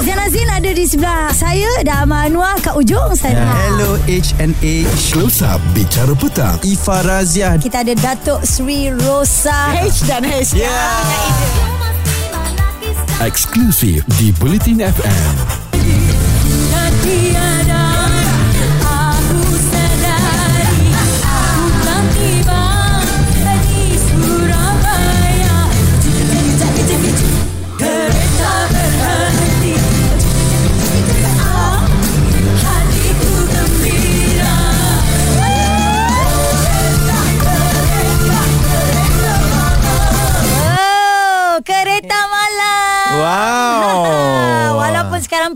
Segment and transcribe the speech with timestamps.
[0.00, 3.44] Zainal Zain ada di sebelah saya dan Amal Anwar kat ujung sana.
[3.68, 6.56] Hello HNA Close Up Bicara Petang.
[6.64, 9.76] Ifa Razia Kita ada Datuk Sri Rosa.
[9.76, 10.56] H dan H.
[13.20, 15.69] Eksklusif di Bulletin FM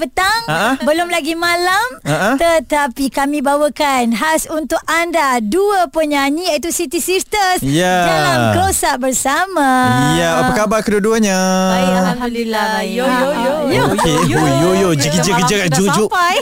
[0.04, 0.76] petang Ha-ha.
[0.78, 2.36] Belum lagi malam Ha-ha.
[2.36, 8.04] Tetapi kami bawakan Khas untuk anda Dua penyanyi Iaitu City Sisters Ya.
[8.04, 9.68] Dalam Close Up bersama
[10.14, 11.36] Ya apa khabar kedua-duanya
[11.70, 12.68] Baik, Alhamdulillah.
[12.84, 13.54] Yo, yo, yo.
[13.66, 13.82] Yo.
[13.90, 16.10] Okey, yo yo yo jigi jigi jigi juk juk.
[16.10, 16.36] Sampai.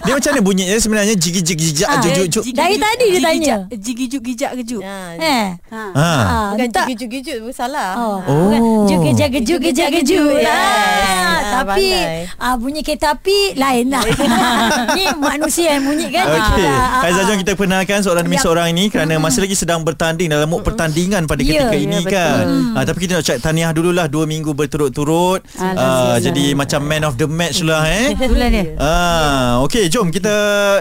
[0.00, 2.44] Dia macam mana bunyinya sebenarnya jigi jigi jigi Ah, juk juk juk.
[2.52, 3.56] Dari tadi dia tanya.
[4.20, 4.82] Gijak kejuk.
[5.18, 5.82] Eh Ha.
[5.90, 6.10] Ha.
[6.22, 6.86] ah, Bukan tak.
[6.88, 7.96] gigijuk-gijuk salah.
[7.96, 8.86] Oh, Oh.
[10.46, 11.88] Ah, Ah, tapi
[12.36, 14.04] ah, bunyi kereta api lain lah.
[14.96, 16.28] Ni manusia yang bunyi kan.
[16.28, 17.24] Okey, Ah, ah, ah.
[17.24, 18.44] jom kita perkenalkan seorang demi Yap.
[18.44, 22.00] seorang ini kerana masih lagi sedang bertanding dalam mood pertandingan pada Ya, ketika ya, ini
[22.00, 22.12] betul.
[22.12, 22.44] kan.
[22.76, 25.40] Ah, tapi kita nak cak tahniah dululah dua minggu berturut-turut.
[25.56, 28.12] Ah, jadi macam man of the match lah eh.
[28.12, 28.76] Itulah dia.
[28.76, 30.30] Ah, okey, jom kita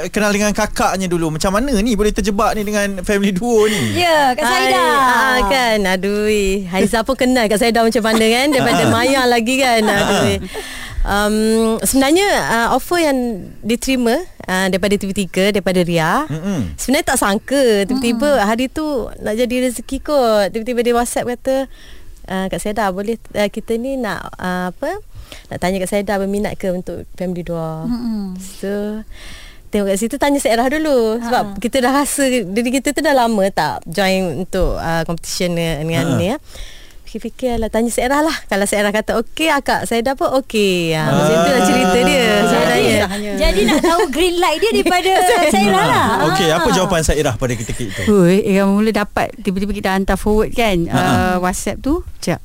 [0.10, 1.32] kenal dengan kakaknya dulu.
[1.32, 3.96] Macam mana ni boleh terjebak ni dengan family duo ni?
[3.96, 4.84] Ya, Kak Saida.
[4.84, 6.28] Ah, kan Aduh
[6.68, 10.42] Haizah pun kenal Kak Saida macam mana kan Daripada Maya lagi kan Aduh
[11.02, 11.36] um,
[11.80, 13.18] Sebenarnya uh, Offer yang
[13.60, 16.76] diterima uh, Daripada TV3 Daripada Ria Mm-mm.
[16.76, 18.84] Sebenarnya tak sangka Tiba-tiba hari tu
[19.16, 21.68] Nak jadi rezeki kot Tiba-tiba dia whatsapp kata
[22.28, 25.00] uh, Kak Saida boleh uh, Kita ni nak uh, Apa
[25.48, 28.36] Nak tanya Kak Saida Berminat ke untuk Family Dua Mm-mm.
[28.38, 29.04] So
[29.70, 31.58] Tengok kat situ Tanya Sairah dulu Sebab Ha.
[31.62, 36.04] kita dah rasa Diri kita tu dah lama tak Join untuk uh, Competition dengan, dengan
[36.06, 36.18] Ha.
[36.18, 36.38] ni ya
[37.10, 41.10] Fikir-fikir lah Tanya Sairah lah Kalau Sairah kata Okey akak Saya dah pun okey ha,
[41.10, 42.98] Macam tu lah cerita dia Jadi, sebenarnya
[43.36, 45.12] jadi nak tahu green light dia daripada
[45.50, 46.08] Saira lah.
[46.30, 46.74] Okey, apa Ah.
[46.76, 48.04] jawapan Sairah pada ketika itu?
[48.46, 51.02] Eh, mula dapat tiba-tiba kita hantar forward kan Ha, ha.
[51.02, 52.06] uh, WhatsApp tu.
[52.20, 52.38] Cak.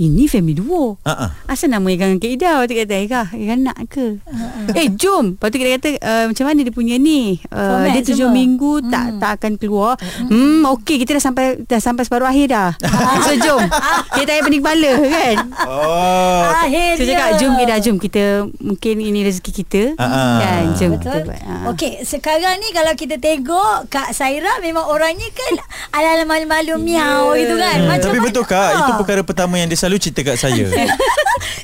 [0.00, 0.96] Ini family duo.
[1.04, 1.36] Ah.
[1.44, 4.16] Asal nama Egan dengan Kak Ida Lepas tu kata Ega Ega nak ke
[4.72, 8.02] Eh jom Lepas tu kita kata uh, Macam mana dia punya ni uh, Format Dia
[8.02, 8.32] tujuh semua.
[8.32, 12.70] minggu Tak tak akan keluar Hmm okey Kita dah sampai Dah sampai separuh akhir dah
[13.26, 16.42] So jom Kita tak payah pening kepala kan Oh.
[16.48, 16.96] Akhirnya.
[16.96, 18.24] So cakap jom Ida jom Kita
[18.56, 20.36] Mungkin ini rezeki kita Ah, ah.
[20.38, 21.12] Kan jom Betul.
[21.12, 21.62] kita buat Ah.
[21.68, 25.52] Okey, sekarang ni kalau kita tengok Kak Saira memang orangnya kan
[25.94, 27.76] ala-ala malu-malu miau gitu kan.
[27.76, 28.78] Hmm, Macam tapi betul kak Ah.
[28.78, 30.66] Itu perkara pertama yang dia selalu cerita kat saya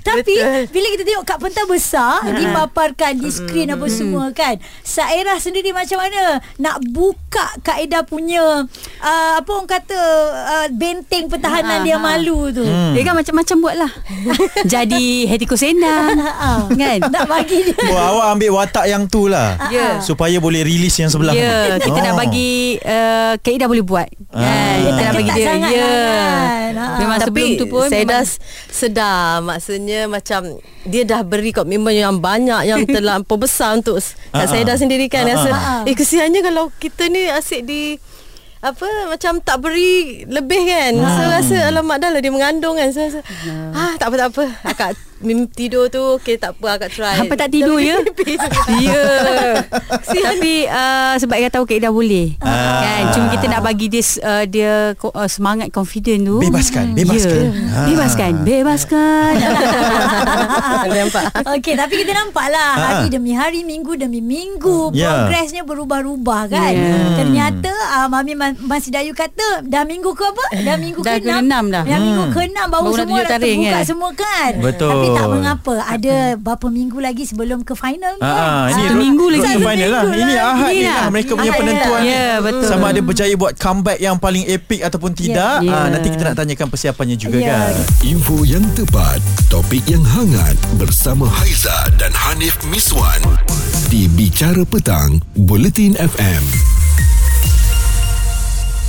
[0.02, 0.62] Tapi Betul.
[0.70, 4.54] bila kita tengok Kak Pentas besar dipaparkan di skrin apa semua kan.
[4.80, 8.64] Saira sendiri macam mana nak buka Kak Ida punya
[8.96, 9.98] uh, apa orang kata
[10.30, 12.00] uh, benteng pertahanan Ha, dia ha.
[12.00, 12.62] malu tu.
[12.62, 12.94] Hmm.
[12.94, 13.90] Dia kan macam-macam buat lah
[14.72, 16.70] Jadi Hetiko Senang Ha.
[16.70, 17.76] Kan Nak bagi dia.
[17.86, 19.98] Oh awak ambil watak yang tu lah Ya.
[19.98, 22.02] Supaya boleh release yang sebelah Ya, kita Oh.
[22.02, 24.08] nak bagi uh, Kak Ida boleh buat.
[24.30, 24.40] Ah.
[24.40, 25.44] Kan, kita nak bagi dia.
[25.44, 25.50] Ya.
[25.50, 26.72] lah kan.
[26.72, 26.86] Ha.
[26.96, 29.40] Memang Tapi sebelum tu pun saya dah s- sedar.
[29.40, 34.46] Maksudnya macam Dia dah beri komitmen yang banyak Yang terlampau besar untuk s- Ah, Kat
[34.48, 34.68] saya ah.
[34.68, 35.24] dah sendiri kan.
[35.24, 35.80] Ah, Rasa ah.
[35.82, 37.82] Eh kesiannya kalau kita ni asyik di
[38.58, 40.92] apa macam tak beri lebih kan.
[40.96, 41.06] Ah.
[41.08, 42.90] so rasa alamak dah lah dia mengandung kan.
[42.90, 43.20] So rasa
[43.70, 44.44] ah tak apa tak apa.
[44.64, 47.96] Akak mimpi tidur tu okey tak apa akak try Apa tak tidur ya?
[48.78, 49.04] Ya.
[50.26, 52.36] Tapi uh, sebab dia tahu Kak Ida boleh.
[52.38, 52.82] Ah.
[52.82, 56.36] Kan, cuma kita nak bagi dia uh, dia uh, semangat confident tu.
[56.38, 57.40] Bebaskan, bebaskan.
[57.42, 57.50] Ya.
[57.72, 57.86] Ah.
[57.86, 59.32] Bebaskan, bebaskan.
[60.96, 62.82] nampak Okey, tapi kita nampak lah Ha.
[62.92, 65.26] hari demi hari, minggu demi minggu, Ya.
[65.26, 66.72] progresnya berubah-ubah kan.
[66.72, 67.16] Ya.
[67.16, 70.44] Ternyata uh, Mami Ma- Masih Dayu kata dah minggu ke apa?
[70.58, 71.26] Dah minggu Dah ke-6.
[71.26, 71.84] ke-enam dah.
[71.84, 72.34] Dah minggu Hmm.
[72.34, 73.84] ke-6 baru, Baru semua dah terbuka kan?
[73.84, 74.52] semua kan.
[74.58, 74.90] Betul.
[74.90, 75.74] Tapi tak mengapa.
[75.78, 78.34] Ada berapa minggu lagi sebelum ke final Ah, kan?
[78.40, 79.42] ah, ini Satu minggu lagi.
[79.44, 80.02] Satu final lah.
[80.04, 80.96] Ini lagi Ahad ni lah.
[80.96, 82.00] lah mereka punya penentuan.
[82.00, 82.12] ya.
[82.16, 82.66] Ya, betul.
[82.66, 85.54] Sama ada berjaya buat comeback yang paling epic ataupun tidak.
[85.60, 85.70] Ya.
[85.72, 87.52] Ah, nanti kita nak tanyakan persiapannya juga Ya.
[87.68, 87.74] kan.
[88.02, 93.20] Info yang tepat Topik yang hangat Bersama Haiza dan Hanif Miswan
[93.86, 96.42] Di Bicara Petang Bulletin FM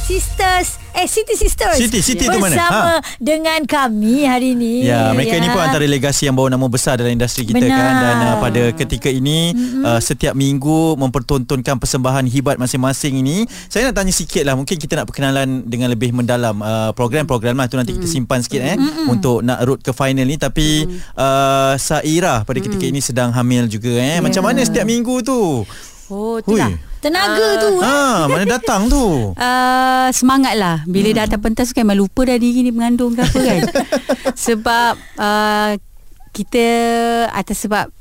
[0.04, 2.58] Sisters Eh City Sisters City, City tu mana?
[2.58, 3.06] Bersama Ha.
[3.22, 7.14] dengan kami hari ni Ya, mereka ini pun antara legasi yang bawa nama besar dalam
[7.14, 7.78] industri kita Benar.
[7.78, 9.84] kan dan uh, pada ketika ini mm-hmm.
[9.86, 13.46] uh, setiap minggu mempertontonkan persembahan hibat masing-masing ini.
[13.70, 17.70] Saya nak tanya sikit lah mungkin kita nak perkenalan dengan lebih mendalam uh, program-program lah
[17.70, 19.14] tu nanti kita simpan sikit eh mm-hmm.
[19.14, 23.94] untuk nak road ke final ni tapi uh, Saira pada ketika ini sedang hamil juga
[23.94, 24.18] eh.
[24.18, 25.62] Macam mana setiap minggu tu?
[26.08, 26.87] Oh, Hui.
[26.98, 27.86] Tenaga tu eh.
[27.86, 29.06] Ha, mana datang tu?
[29.38, 31.20] Uh, semangat lah Bila hmm.
[31.20, 33.60] datang pentas kan Memang lupa dah diri ni mengandung ke apa kan
[34.48, 35.72] Sebab uh,
[36.34, 36.66] Kita
[37.30, 37.97] Atas sebab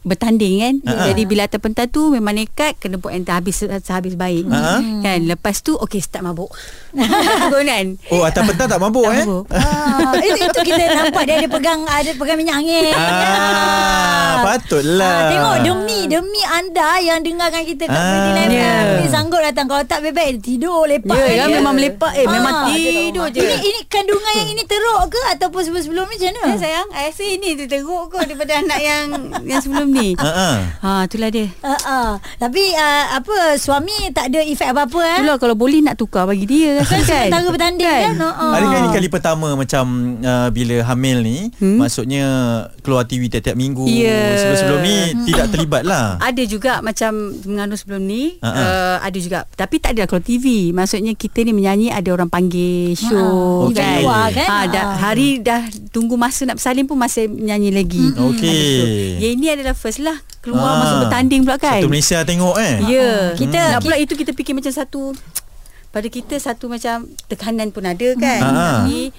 [0.00, 1.02] Bertanding kan Ha-ha.
[1.12, 4.80] Jadi bila datang pentas tu Memang nekat Kena buat yang habis Sehabis baik Ha-ha.
[5.00, 6.48] Kan Lepas tu Okay start mabuk
[7.70, 9.24] kan Oh, atas petang tak mabuk Tak eh?
[9.24, 9.44] mabuk.
[9.52, 12.90] Ah, itu, itu kita nampak dia ada pegang ada pegang minyak angin.
[12.90, 15.06] Ah, patutlah.
[15.06, 18.08] Ah, tengok demi demi anda yang dengarkan kita kat Ah.
[18.10, 18.58] Pretty Live Ya.
[18.98, 19.06] yeah.
[19.06, 21.14] sanggup datang kalau tak bebek tidur lepak.
[21.14, 21.34] Ya, je.
[21.36, 22.12] kan memang melepak.
[22.14, 23.40] Eh, memang tidur je.
[23.40, 26.48] Ini ini kandungan yang ini teruk ke ataupun sebelum-sebelum ni macam mana?
[26.48, 29.04] Eh, sayang I rasa ini teruk kot Daripada anak yang
[29.44, 30.56] Yang sebelum ni Ha ah.
[30.80, 32.10] Ha, itulah dia Uh, uh.
[32.36, 35.18] Tapi uh, apa suami tak ada efek apa-apa eh?
[35.20, 37.28] Itulah kalau boleh nak tukar bagi dia Kan kan.
[37.28, 38.14] sementara bertanding kan?
[38.14, 38.30] kan?
[38.32, 39.84] Uh, Adakah ini kali pertama macam
[40.18, 41.76] uh, bila hamil ni hmm?
[41.76, 42.24] maksudnya
[42.80, 44.36] keluar TV tiap-tiap minggu Ya.
[44.36, 44.96] sebelum-sebelum ni
[45.26, 46.16] tidak terlibat lah.
[46.22, 47.10] Ada juga macam
[47.44, 48.48] mengandung sebelum ni ha.
[48.48, 52.94] uh, Ada juga Tapi tak ada kalau TV Maksudnya kita ni menyanyi Ada orang panggil
[52.94, 54.02] show Ha, kan, okey.
[54.02, 54.46] Luar kan?
[54.46, 54.94] ha, dah, Ha.
[55.02, 59.18] Hari dah Tunggu masa nak bersalin pun Masih menyanyi lagi Okey.
[59.18, 60.76] Yang ini adalah first lah Keluar Ah.
[60.78, 62.76] masuk bertanding pula kan Satu Malaysia tengok eh.
[62.86, 65.16] Ya Kita- Nak pula itu kita fikir macam satu
[65.90, 68.68] Pada kita satu macam Tekanan pun ada kan Ha, ha.
[68.78, 69.10] Tapi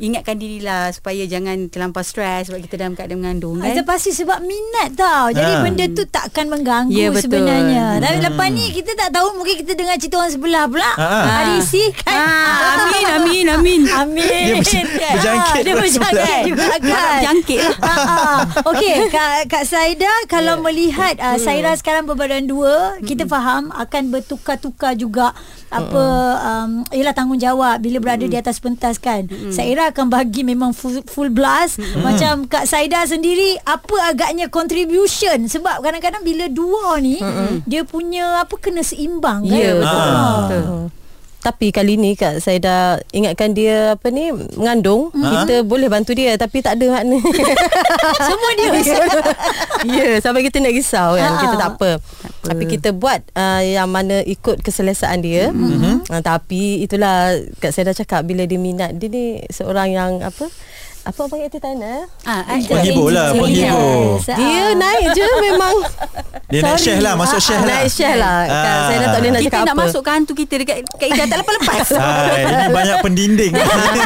[0.00, 3.72] Ingatkan dirilah Supaya jangan terlampau stres Sebab kita dalam keadaan mengandung Kan?
[3.72, 5.28] kan pasti sebab minat tau.
[5.30, 5.60] Jadi Ha.
[5.60, 7.28] benda tu takkan mengganggu Ya, betul.
[7.28, 7.98] sebenarnya.
[7.98, 8.26] Tapi Hmm.
[8.26, 10.90] lepas ni kita tak tahu Mungkin kita dengar cerita orang sebelah pula.
[10.92, 11.20] Ha, ha.
[11.22, 12.16] Hari isi kan?
[12.16, 13.80] Ah, amin, amin, amin.
[14.00, 14.62] Amin.
[14.62, 16.42] Dia ber- berjangkit Ah, Dia berjangkit.
[16.46, 17.76] Juga kan Harap jangkit lah.
[17.80, 18.38] Ah, ah.
[18.66, 24.94] Okey Kak, Kak Saida Kalau melihat uh, Saira sekarang berbadan dua Kita faham Akan bertukar-tukar
[24.94, 25.36] juga
[25.68, 26.02] Apa
[26.40, 29.26] um, Ialah tanggungjawab Bila berada di atas pentas kan.
[29.50, 35.80] Saira akan bagi memang full, full blast Macam Kak Saida sendiri Apa agaknya contribution Sebab
[35.80, 37.18] kadang-kadang bila dua ni
[37.64, 39.90] Dia punya Apa kena seimbang kan Ya betul.
[39.90, 40.38] Ah.
[40.40, 40.64] betul.
[41.40, 46.36] Tapi kali ni Kak saya dah ingatkan dia apa ni mengandung kita boleh bantu dia
[46.36, 47.16] tapi tak ada makna.
[48.28, 48.68] Semua dia
[49.96, 51.40] ya sampai kita nak risau kan Ha.
[51.40, 51.90] kita tak apa.
[52.40, 55.52] Tapi kita buat uh, yang mana ikut keselesaan dia.
[55.52, 56.08] Mm-hmm.
[56.08, 60.48] Uh, tapi itulah Kak saya dah cakap bila dia minat dia ni seorang yang apa
[61.00, 64.20] apa orang panggil entertainer Ah, ah, Penghibur lah, penghibur.
[64.20, 64.68] Dia Ah.
[64.74, 65.74] naik je memang
[66.46, 66.84] Dia naik Sorry.
[66.86, 67.68] share lah, masuk share lah.
[67.74, 68.80] Naik share lah Kak, Ah.
[68.84, 71.08] Saya dah tak boleh nak Kita cakap nak apa masuk ke hantu kita Dekat, dekat
[71.08, 73.52] Ida tak lepas-lepas Hai, ini banyak pendinding.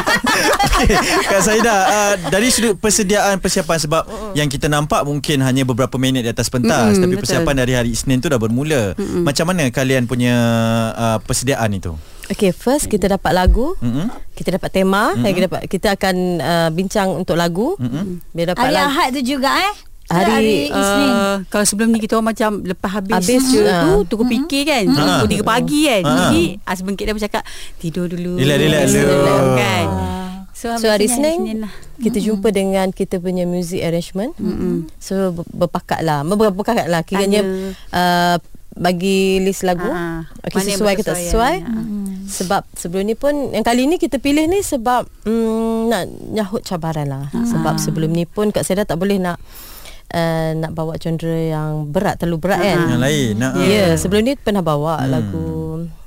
[0.65, 0.87] okay,
[1.25, 6.23] Kak Saida, uh, dari sudut persediaan persiapan sebab yang kita nampak mungkin hanya beberapa minit
[6.23, 7.21] di atas pentas, Mm-mm, tapi betul.
[7.23, 8.95] persiapan dari hari Isnin tu dah bermula.
[8.97, 10.33] Macam mana kalian punya
[10.91, 11.91] uh, persediaan itu?
[12.27, 14.09] Okay first kita dapat lagu Mm-mm.
[14.33, 15.25] Kita dapat tema mm-hmm.
[15.25, 18.05] kita, dapat, kita akan uh, bincang untuk lagu mm-hmm.
[18.31, 19.73] Bila dapat Hari lagu Ahad tu juga eh
[20.05, 23.81] Hari, Hari Isnin Uh, kalau sebelum ni kita orang macam lepas habis, Habis, je ah.
[23.83, 25.17] tu tukar fikir kan Ah.
[25.17, 26.13] pukul 3 pagi kan Ah.
[26.29, 27.43] jadi Asbengkit dah bercakap
[27.77, 29.17] tidur dulu Relax, relax dulu.
[29.57, 29.87] kan
[30.55, 34.33] So hari Senin, lah kita jumpa dengan kita punya music arrangement.
[34.35, 34.75] Mm-hmm.
[34.97, 37.03] So ber- berpakat lah, Ber- berpakat lah.
[37.03, 37.43] Kiranya
[37.91, 38.35] uh,
[38.73, 39.85] bagi list lagu.
[39.85, 41.55] Ah, Okay, sesuai ke tak sesuai.
[41.61, 41.83] Ah.
[42.25, 47.05] Sebab sebelum ni pun yang kali ni kita pilih ni sebab mm, nak nyahut cabaran
[47.05, 47.25] lah.
[47.31, 49.37] Sebab sebelum ni pun Kak Seda tak boleh nak
[50.09, 52.77] uh, nak bawa genre yang berat terlalu berat kan.
[52.89, 53.31] Yang lain.
[53.35, 55.09] Nah, Ya, yeah, sebelum ni pernah bawa Hmm.
[55.09, 55.47] lagu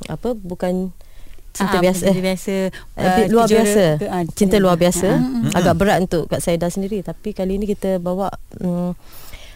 [0.06, 0.90] apa bukan
[1.50, 2.04] cinta Ah, biasa.
[2.08, 2.54] Cinta biasa.
[2.94, 3.84] Ah, luar kejora- biasa.
[3.96, 5.08] Ke- ah, cinta luar biasa.
[5.12, 5.50] Mm-mm.
[5.52, 7.00] agak berat untuk Kak Saida sendiri.
[7.00, 8.90] Tapi kali ni kita bawa mm,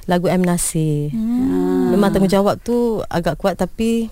[0.05, 0.43] lagu M.
[0.43, 1.11] Nasir.
[1.89, 2.75] Memang tanggungjawab tu
[3.07, 4.11] agak kuat tapi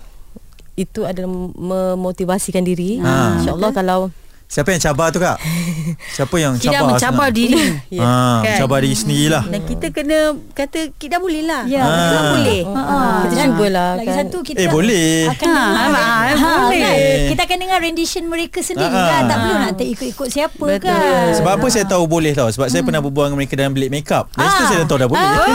[0.73, 3.37] itu adalah memotivasikan diri Ah.
[3.37, 4.01] insyaallah kalau
[4.45, 5.39] Siapa yang cabar tu kak?
[6.19, 6.91] Siapa yang kita cabar?
[6.91, 7.55] mencabar sebenarnya?
[7.55, 7.63] diri
[7.95, 8.03] Ya.
[8.03, 8.57] Ah, Kan?
[8.59, 9.43] cabar diri sendirilah.
[9.47, 10.17] dan kita kena
[10.51, 11.87] kata kita boleh lah Ya, Ah.
[11.87, 12.99] kita boleh Ha, ha.
[13.23, 15.11] kita cubalah Lagi kan satu kita Eh boleh.
[15.29, 16.83] akan Ha, dengar ha, ha, ha, boleh.
[16.83, 16.95] kan?
[17.31, 19.07] Kita akan dengar rendition mereka sendiri Ha, ha.
[19.09, 19.21] kan.
[19.23, 20.83] Tak perlu nak ikut-ikut siapa Betul.
[20.83, 21.31] kan.
[21.33, 24.27] Sebab apa saya tahu boleh tau Sebab saya pernah berbual dengan mereka dalam bilik makeup
[24.29, 24.67] Dari situ Ah.
[24.67, 25.47] saya dah tahu dah boleh ha,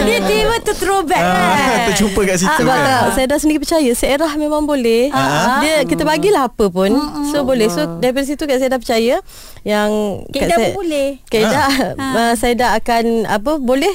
[0.00, 1.86] dia tiba tu throwback Ah, kan.
[1.92, 2.86] Terjumpa kat situ sebab kan?
[2.86, 3.90] tak, saya dah sendiri percaya.
[3.92, 5.12] Seerah memang boleh.
[5.12, 5.60] Ah.
[5.60, 6.90] Dia Kita bagilah apa pun.
[7.30, 7.68] So boleh.
[7.68, 9.14] So daripada situ Kak saya dah percaya.
[9.62, 9.90] Yang
[10.32, 11.08] Kak Ida pun boleh.
[11.30, 13.92] Uh, Saya dah akan Apa boleh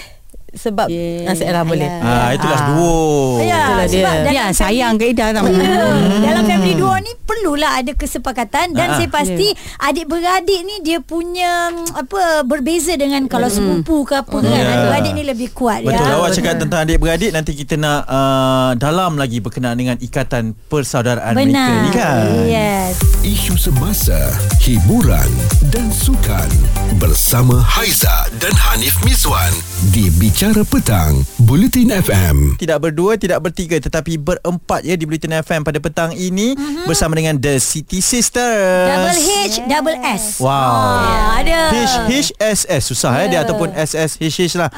[0.55, 1.24] sebab Yeah.
[1.24, 1.35] yeah.
[1.35, 1.85] Saira boleh.
[1.97, 2.67] Ah itulah Ah.
[2.71, 2.95] duo.
[3.38, 3.85] Ya, Itulah
[4.24, 4.31] dia.
[4.31, 5.77] Ya sayang Kak Ida tau Ya,
[6.25, 11.69] dalam family duo ni perlulah ada kesepakatan dan Ah, saya pasti adik-beradik ni dia punya
[11.69, 14.47] mm, apa berbeza dengan kalau sepupu ke apa kan.
[14.47, 14.63] Ya.
[14.63, 16.15] Adik-beradik ni lebih kuat Betul ya.
[16.15, 21.50] awak cakap tentang adik-beradik nanti kita nak uh, dalam lagi berkenaan dengan ikatan persaudaraan mereka
[21.50, 21.71] Benar.
[21.81, 22.24] ni kan.
[22.45, 22.93] Yes.
[23.21, 24.19] Isu semasa,
[24.59, 25.27] hiburan
[25.67, 26.47] dan sukan
[26.95, 29.50] bersama Haiza dan Hanif Miswan
[29.89, 32.61] di Bicara Petang, Bulletin FM.
[32.61, 36.85] Tidak berdua, tidak bertiga tetapi berempat ya di Bulletin FM pada petang ini uh-huh.
[36.85, 38.93] bersama dengan The City Sisters.
[38.93, 40.37] Double H, double S.
[40.37, 40.53] Wow.
[40.53, 41.73] Ah, ada.
[41.73, 43.25] H H S S susah yeah.
[43.25, 44.69] eh dia ataupun S S H H lah.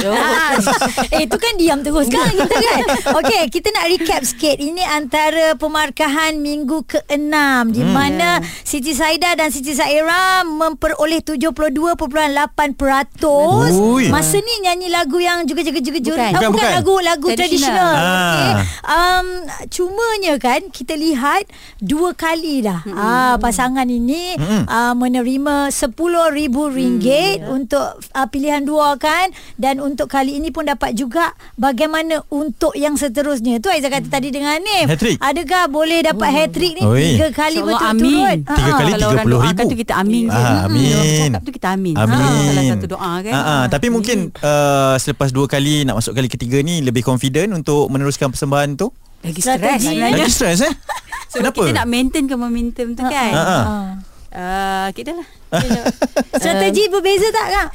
[0.00, 0.56] Ah,
[1.14, 2.80] eh itu kan diam terus kan kita kan.
[3.20, 4.56] Okey, kita nak recap sikit.
[4.56, 7.34] Ini antara pemarkahan minggu ke-6
[7.74, 11.52] di mana Siti Saida dan Siti Saira memperoleh 72.8%.
[13.76, 14.08] Ui.
[14.08, 16.32] Masa ni nyanyi lagu yang juga juga juga Bukan.
[16.32, 16.70] bukan, Bukan, bukan.
[16.72, 17.92] lagu lagu tradisional.
[17.92, 18.32] Ah.
[18.32, 18.52] Okey.
[18.82, 19.26] Um
[19.68, 21.50] cumanya kan kita lihat
[21.82, 22.80] dua kali dah.
[22.86, 22.96] Hmm.
[22.96, 24.64] Ah pasangan ini hmm.
[24.70, 27.50] uh, menerima RM10,000 hmm.
[27.50, 32.94] untuk uh, pilihan dua kan dan untuk kali ini pun dapat juga bagaimana untuk yang
[32.94, 33.58] seterusnya.
[33.58, 34.86] Tu Aizah kata tadi dengan Hanif.
[34.86, 35.18] Hat-trick.
[35.18, 36.36] Adakah boleh dapat oh.
[36.38, 37.18] hat-trick ni Oi.
[37.18, 38.22] tiga kali InsyaAllah betul-betul?
[38.22, 38.38] amin.
[38.46, 39.34] Tiga kali Kalau orang RM30,000.
[39.34, 40.24] doakan tu kita amin.
[40.30, 40.82] Ah, amin.
[40.86, 41.94] Kalau orang cakap tu kita amin.
[41.98, 42.22] Amin.
[42.22, 43.32] Ah, Salah satu doa kan.
[43.34, 47.50] Ah, ah, tapi mungkin uh, selepas dua kali nak masuk kali ketiga ni lebih confident
[47.52, 48.94] untuk meneruskan persembahan tu.
[49.22, 49.66] Lagi Strategi.
[49.66, 50.14] stres sebenarnya.
[50.18, 50.74] Lagi stres eh?
[51.32, 51.64] So, Kenapa?
[51.64, 53.32] Kita nak maintain ke momentum tu kan.
[53.32, 53.64] Ah, ah.
[53.64, 53.88] Ah.
[54.32, 55.28] Uh, kita lah.
[56.40, 57.68] Strategi berbeza tak kak?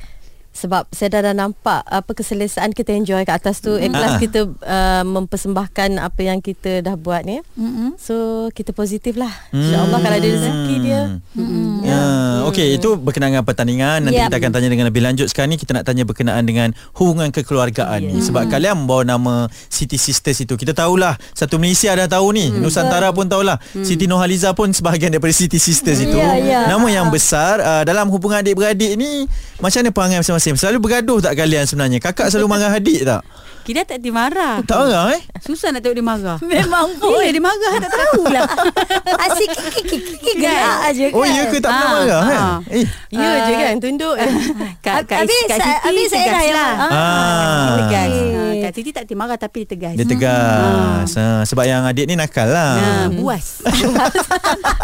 [0.57, 3.77] Sebab saya dah, dah nampak apa keselesaan kita enjoy kat atas tu.
[3.77, 4.19] Ikhlas Ah.
[4.19, 7.45] kita uh, mempersembahkan apa yang kita dah buat ni.
[7.53, 7.93] Mm-mm.
[7.95, 8.15] So
[8.49, 9.29] kita positif lah.
[9.51, 11.01] InsyaAllah kalau ada rezeki dia.
[11.31, 11.65] Mm-mm.
[11.83, 12.01] Ya,
[12.45, 14.27] okey itu berkenaan dengan pertandingan nanti Yep.
[14.27, 18.01] kita akan tanya dengan lebih lanjut sekarang ni kita nak tanya berkenaan dengan hubungan kekeluargaan
[18.01, 19.33] ni sebab kalian membawa nama
[19.67, 24.51] Siti Sisters itu kita tahulah satu Malaysia dah tahu ni Nusantara pun tahulah Siti Nurhaliza
[24.51, 26.59] pun sebahagian daripada Siti Sisters itu Ya, ya.
[26.67, 31.35] nama yang besar uh, dalam hubungan adik-beradik ni macam mana perangai masing-masing selalu bergaduh tak
[31.35, 31.99] kalian sebenarnya?
[31.99, 33.25] Kakak selalu marah adik tak
[33.67, 34.63] Kita tak dimarah.
[34.63, 36.37] tak marah eh Susah nak tengok dia marah.
[36.41, 37.11] Memang pun.
[37.13, 38.45] Bila dia marah tak tahulah.
[39.27, 41.13] Asyik kiki-kiki gerak aja kan.
[41.13, 42.57] oh ya ke tak pernah Ah, marah kan ah.
[42.71, 44.15] eh Ya je kan tunduk.
[45.27, 46.71] Siti habis saya tegas lah.
[46.73, 46.87] Ah.
[46.87, 47.75] ah.
[47.77, 48.07] Tegas.
[48.07, 49.93] Ah, Kat Siti tak dia marah tapi dia tegas.
[49.93, 51.43] dia tegas ah.
[51.43, 53.59] sebab yang adik ni nakal lah Ah, buas.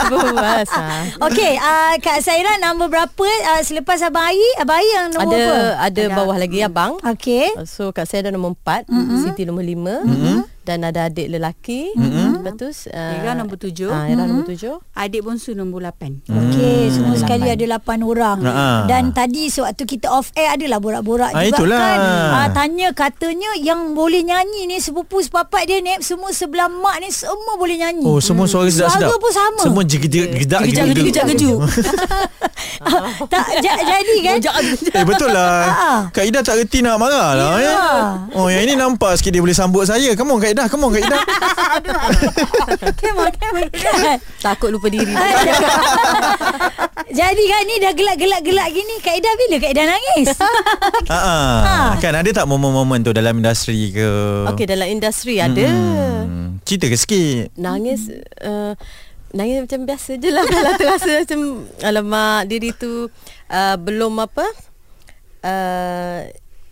[0.06, 0.68] Buas.
[1.22, 3.28] Okey, uh, Kak Saira nombor berapa
[3.62, 4.50] selepas Abang Ayi?
[4.58, 5.88] Abang Ayi yang nombor Ada apa?
[5.88, 7.00] ada bawah lagi abang.
[7.02, 7.56] Okey.
[7.64, 9.22] So Kak saya ada nombor 4, mm-hmm.
[9.22, 10.53] Siti nombor 5 mm-hmm.
[10.64, 11.92] Dan ada adik lelaki.
[11.94, 12.30] Mm-hmm.
[12.38, 13.88] Lepas tu uh, Ira nombor tujuh.
[13.88, 14.80] Ah, Ira nombor 7.
[14.94, 16.24] Adik bongsu nombor lapan.
[16.24, 18.40] Okey, semua sekali ada 8 orang.
[18.42, 18.84] Ah.
[18.86, 21.80] Dan tadi sewaktu kita off air adalah borak-borak Ah, juga itulah.
[21.80, 22.00] kan.
[22.34, 27.10] Uh, tanya katanya yang boleh nyanyi ni sepupu sepapat dia ni semua sebelah mak ni
[27.10, 28.04] semua boleh nyanyi.
[28.04, 29.62] Oh semua suara sedap-sedap Suara pun sama.
[29.62, 31.58] Semua jegedak gedak Kejap-kejap kejap-kejap.
[33.28, 34.38] tak ja- jadi kan?
[34.94, 35.34] Eh betul Ah.
[35.34, 35.56] lah
[36.10, 37.66] Kak Ida tak reti nak marah lah Ya.
[37.66, 37.76] eh.
[38.34, 40.92] Oh yang ini nampak sikit dia boleh sambut saya Come on Kak Ida Come on
[40.94, 41.18] Kak Ida
[42.96, 44.18] Come on, come on.
[44.38, 45.10] Takut lupa diri.
[47.14, 50.28] Jadi kan ni dah gelak-gelak-gelak gini Kak Ida bila Kak Ida nangis?
[51.10, 51.78] ha, ha.
[51.98, 54.08] Kan ada tak momen-momen tu Dalam industri ke
[54.48, 55.66] Okey dalam industri ada.
[55.66, 56.62] hmm.
[56.64, 58.74] Cerita ke sikit Nangis uh,
[59.32, 61.40] Nangis macam biasa je lah Kalau terasa macam
[61.82, 63.10] Alamak diri tu
[63.48, 64.46] uh, Belum apa
[65.44, 66.20] uh,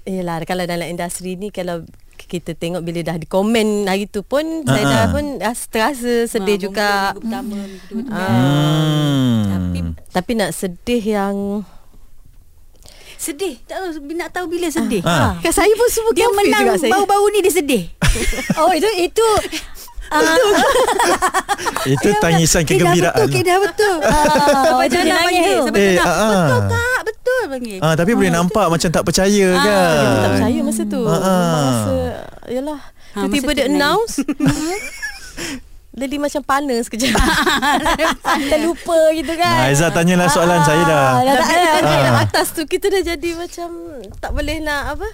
[0.01, 1.85] Yelah kalau dalam industri ni Kalau
[2.31, 4.95] kita tengok bila dah di komen hari tu pun saya Ha-ha.
[4.95, 6.89] dah pun dah terasa sedih Ah, juga.
[7.13, 7.59] pertama.
[8.07, 9.39] Ah, hmm.
[9.45, 11.35] Tapi Tapi nak sedih yang
[13.15, 13.59] sedih.
[13.61, 15.03] Tak tahu nak tahu bila sedih.
[15.03, 15.35] Ah.
[15.37, 16.91] kan saya pun semua Dia menang juga saya.
[16.91, 17.83] baru-baru ni dia sedih.
[18.59, 19.27] Oh itu itu
[20.09, 20.35] uh,
[21.93, 23.95] Itu tangisan Kedah kegembiraan betul, kedah betul.
[24.01, 26.27] Macam itu dia nak nangis sampai Eh, ah, ah.
[26.41, 27.00] Betul kak,
[27.51, 27.79] panggil.
[27.83, 29.99] Ah, tapi boleh nampak macam tak percaya Ah, kan.
[29.99, 31.01] Dia tak percaya masa tu.
[31.03, 31.59] Ah, ah.
[31.67, 31.95] Masa
[32.47, 32.81] yalah
[33.11, 34.23] Ha, tiba-tiba dia tu announce.
[35.99, 37.11] Lily macam panas sekejap.
[38.51, 39.55] Terlupa gitu kan.
[39.59, 41.07] Nah, Aizah tanyalah soalan saya dah.
[41.19, 41.51] Ah, dah tak
[41.83, 41.95] ada.
[42.15, 42.23] Ah.
[42.23, 45.07] atas tu kita dah jadi macam tak boleh nak apa.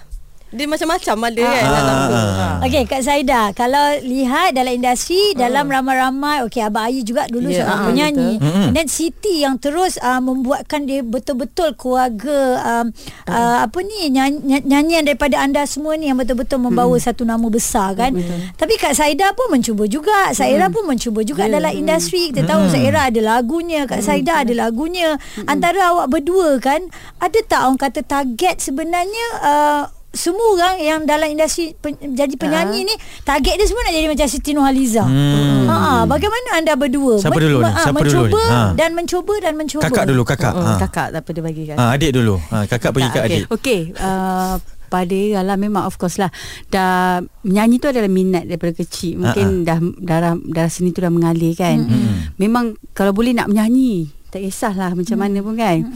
[0.48, 2.14] Dia macam-macam ada kan Ah, dalam tu.
[2.14, 2.46] ah, Ha.
[2.64, 7.62] Okey Kak Saida Kalau lihat dalam industri Dalam ramai-ramai Okey Abang Ayi juga dulu Ya,
[7.62, 8.72] seorang ah, penyanyi betul.
[8.72, 12.86] Dan Siti yang terus uh, Membuatkan dia betul-betul Keluarga um,
[13.26, 17.92] uh, Apa ni nyanyi, Nyanyian daripada anda semua ni Yang betul-betul membawa satu nama besar
[17.92, 18.16] kan.
[18.54, 22.32] Tapi Kak Saida pun mencuba juga Saira pun mencuba juga Dalam industri.
[22.32, 25.20] Kita tahu Saira ada lagunya Kak Saida ada lagunya.
[25.44, 26.88] Antara awak berdua kan
[27.18, 32.80] Ada tak orang kata target sebenarnya uh, semua orang yang dalam industri pen, jadi penyanyi
[32.82, 35.04] ni target dia semua nak jadi macam Siti Nurhaliza.
[35.04, 35.68] Hmm.
[35.68, 37.68] Ha, ha, bagaimana anda berdua Siapa dulu ni?
[37.68, 38.48] ha, Siapa dulu mencuba ni?
[38.48, 38.60] Ha.
[38.72, 39.82] dan mencuba dan mencuba.
[39.84, 40.52] Kakak dulu kakak.
[40.52, 40.72] Mm, Ha.
[40.80, 41.76] Kakak tak apa dia bagi kan.
[41.76, 42.34] Ha, adik dulu.
[42.40, 43.42] Ha, kakak pergi ke adik.
[43.52, 44.56] Okey, uh,
[44.88, 46.32] pada Era lah memang of course lah
[46.66, 51.52] dah menyanyi tu adalah minat daripada kecil mungkin dah darah darah seni tu dah mengalir
[51.52, 52.32] kan Mm-mm.
[52.40, 55.92] memang kalau boleh nak menyanyi tak kisahlah macam mana pun kan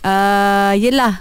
[0.00, 1.20] uh, yelah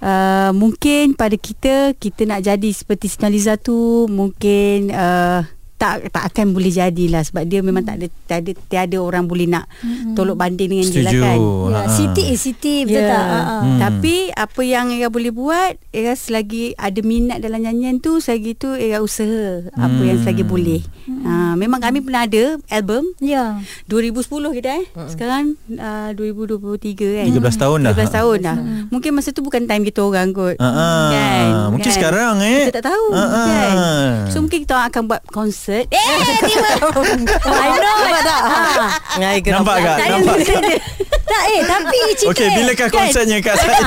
[0.00, 5.42] uh, mungkin pada kita kita nak jadi seperti Sinaliza tu mungkin uh,
[5.76, 9.48] tak tak akan boleh jadilah sebab dia memang tak ada tak ada tiada orang boleh
[9.48, 9.64] nak
[10.12, 11.24] tolok banding dengan dia lah Setuju.
[11.24, 11.88] kan Ya, Ha.
[11.88, 13.08] Siti is Siti betul Ya.
[13.08, 13.24] tak?
[13.24, 13.56] Ha, ha.
[13.56, 13.78] Hmm.
[13.80, 18.68] tapi apa yang Era boleh buat Era selagi ada minat dalam nyanyian tu Selagi tu
[18.70, 20.24] Era usaha Apa yang Hmm.
[20.26, 20.84] selagi boleh
[21.20, 23.58] ha, Memang kami pernah ada album Ya.
[23.86, 26.78] 2010 kita eh Sekarang uh, 2023
[27.16, 27.92] kan 13 tahun dah.
[27.96, 28.56] 13 tahun dah
[28.88, 30.88] Mungkin masa tu bukan time kita orang kot Ha, ha.
[31.70, 32.66] Mungkin sekarang, eh.
[32.66, 33.22] Kita tak tahu ha.
[33.26, 33.76] kan
[34.28, 36.06] So mungkin kita akan buat konsert Eh
[36.46, 36.70] tiba
[37.44, 37.96] I know.
[38.00, 38.60] Nampak tak ha.
[39.52, 39.96] Nampak tak?
[39.96, 40.36] Tak ada Nampak.
[40.62, 40.78] dia.
[41.30, 43.86] Tak eh tapi cerita Okey, bilakah kan, konsertnya Kak Saida?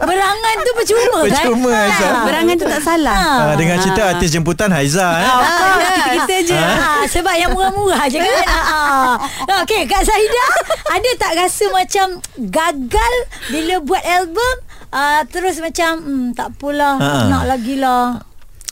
[0.00, 2.10] Berangan tu percuma kan Percuma, Aizah.
[2.22, 5.26] Berangan tu tak salah Ha, dengan cerita artis jemputan Haiza eh.
[5.26, 5.42] Ah,
[5.74, 8.44] Kita-kita je Ha, sebab yang murah-murah je kan.
[8.46, 9.58] Ha.
[9.60, 10.44] Okey, Kak Saida,
[10.86, 12.06] ada tak rasa macam
[12.38, 13.12] gagal
[13.48, 14.54] bila buat album
[14.88, 17.10] uh, terus macam hmm, tak apalah, Ha.
[17.26, 18.22] nak lagi lah.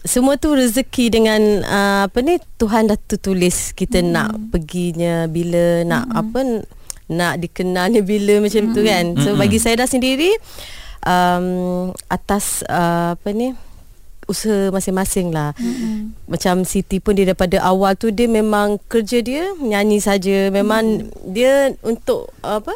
[0.05, 4.09] semua tu rezeki dengan uh, apa ni Tuhan dah tertulis kita hmm.
[4.09, 6.63] nak perginya bila nak apa
[7.09, 9.17] nak dikenalnya bila macam tu kan.
[9.21, 9.41] So Hmm.
[9.41, 10.33] bagi saya dah sendiri
[11.05, 13.53] um, atas uh, apa ni
[14.25, 15.53] usaha masing-masing lah.
[15.61, 16.17] Hmm.
[16.25, 20.49] macam Siti pun dia daripada awal tu dia memang kerja dia nyanyi saja.
[20.49, 22.73] Memang dia untuk apa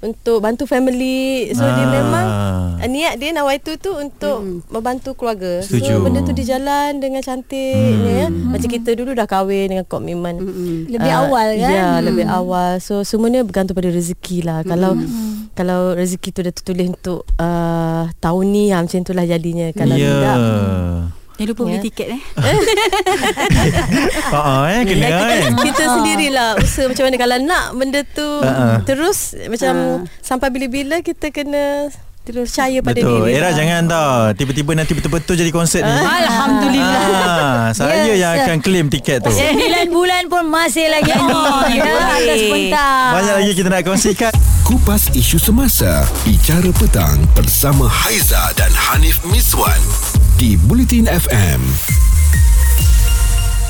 [0.00, 1.92] untuk bantu family so dia Ah.
[1.92, 2.26] memang
[2.74, 5.92] uh, niat dia nawai tu tu untuk membantu keluarga Setuju.
[5.92, 8.28] so benda tu dia jalan dengan cantiknya ya.
[8.28, 10.40] macam kita dulu dah kahwin dengan komitmen
[10.86, 11.70] Lebih Ah, awal kan?
[11.70, 12.78] Ya, lebih awal.
[12.78, 14.62] So semuanya bergantung pada rezeki lah.
[14.62, 14.96] Kalau
[15.52, 19.68] kalau rezeki tu dah tertulis untuk uh, tahun ni ha, macam itulah jadinya.
[19.70, 20.08] Kalau Ya.
[20.08, 20.36] tidak
[21.40, 21.82] Jangan lupa beli Ya.
[21.82, 22.22] tiket eh
[24.32, 25.52] Ha ah, eh kena kita, kan.
[25.64, 28.84] kita sendirilah usaha macam mana kalau nak benda tu Ha-ha.
[28.84, 29.74] terus macam
[30.20, 31.88] sampai bila-bila kita kena
[32.30, 33.18] terus percaya pada Betul.
[33.20, 33.32] diri.
[33.32, 33.52] Era lah.
[33.52, 34.14] jangan tau.
[34.32, 35.92] Tiba-tiba nanti betul-betul jadi konsert ni.
[35.92, 38.18] Alhamdulillah Ah, saya Yes.
[38.18, 39.30] yang akan claim tiket tu.
[39.30, 41.68] Sembilan bulan pun masih lagi on.
[41.70, 43.10] Ya, atas pentas.
[43.12, 44.32] Banyak lagi kita nak kongsikan.
[44.60, 49.80] Kupas isu semasa Bicara petang Bersama Haiza dan Hanif Miswan
[50.36, 51.58] Di Bulletin FM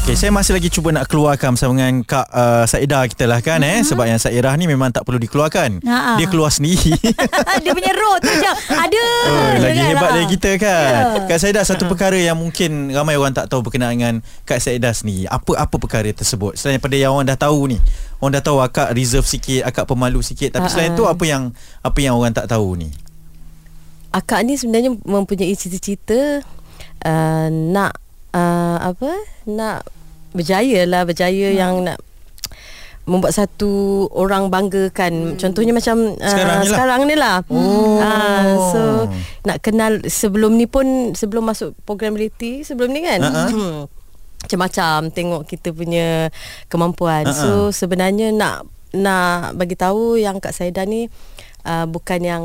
[0.00, 3.60] Okay, saya masih lagi cuba nak keluarkan bersama dengan Kak uh, Saida kita lah kan
[3.60, 5.84] eh sebab yang Sairah ni memang tak perlu dikeluarkan.
[5.84, 6.16] Ha-ha.
[6.16, 6.96] Dia keluar sendiri.
[7.62, 9.04] Dia punya road tu macam ada.
[9.28, 10.14] Oh, je lagi kan, hebat ha.
[10.16, 10.88] dari kita kan.
[10.88, 11.02] Ya.
[11.28, 14.14] Kak Saida satu perkara yang mungkin ramai orang tak tahu berkenaan dengan
[14.48, 15.28] Kak Saida sendiri.
[15.28, 16.56] Apa-apa perkara tersebut?
[16.56, 17.76] Selain daripada yang orang dah tahu ni.
[18.24, 20.56] Orang dah tahu akak reserve sikit, akak pemalu sikit.
[20.56, 21.52] Tapi selain tu apa yang
[21.84, 22.88] apa yang orang tak tahu ni?
[24.16, 26.40] Akak ni sebenarnya mempunyai cita-cita
[27.04, 29.10] uh, nak uh, apa?
[29.46, 29.86] Nak
[30.30, 31.58] berjaya lah, berjaya hmm.
[31.58, 31.98] yang nak
[33.08, 35.34] membuat satu orang banggakan.
[35.34, 35.36] Hmm.
[35.40, 37.06] Contohnya macam uh, Sekarang ni lah.
[37.10, 37.36] ni lah.
[37.50, 37.98] Oh.
[37.98, 38.80] Uh, so
[39.42, 43.20] nak kenal sebelum ni pun sebelum masuk program reality sebelum ni kan.
[43.24, 43.90] Hmm.
[44.40, 46.30] Macam-macam tengok kita punya
[46.70, 47.26] kemampuan.
[47.26, 47.34] Ha-ha.
[47.34, 51.06] So sebenarnya nak nak bagi tahu yang Kak Saida ni
[51.66, 52.44] uh, bukan yang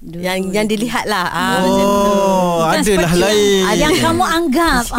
[0.00, 1.28] yang yang dilihat lah.
[1.28, 1.84] Ah, macam tu.
[1.84, 3.62] Oh, adalah lain.
[3.62, 4.82] Ah, Yang kamu anggap.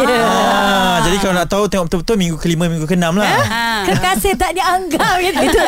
[0.62, 3.26] Ah, jadi kalau nak tahu tengok betul-betul minggu kelima minggu keenam lah.
[3.26, 3.64] ha.
[3.82, 5.40] Kekasih tak dianggap gitu.
[5.42, 5.58] itu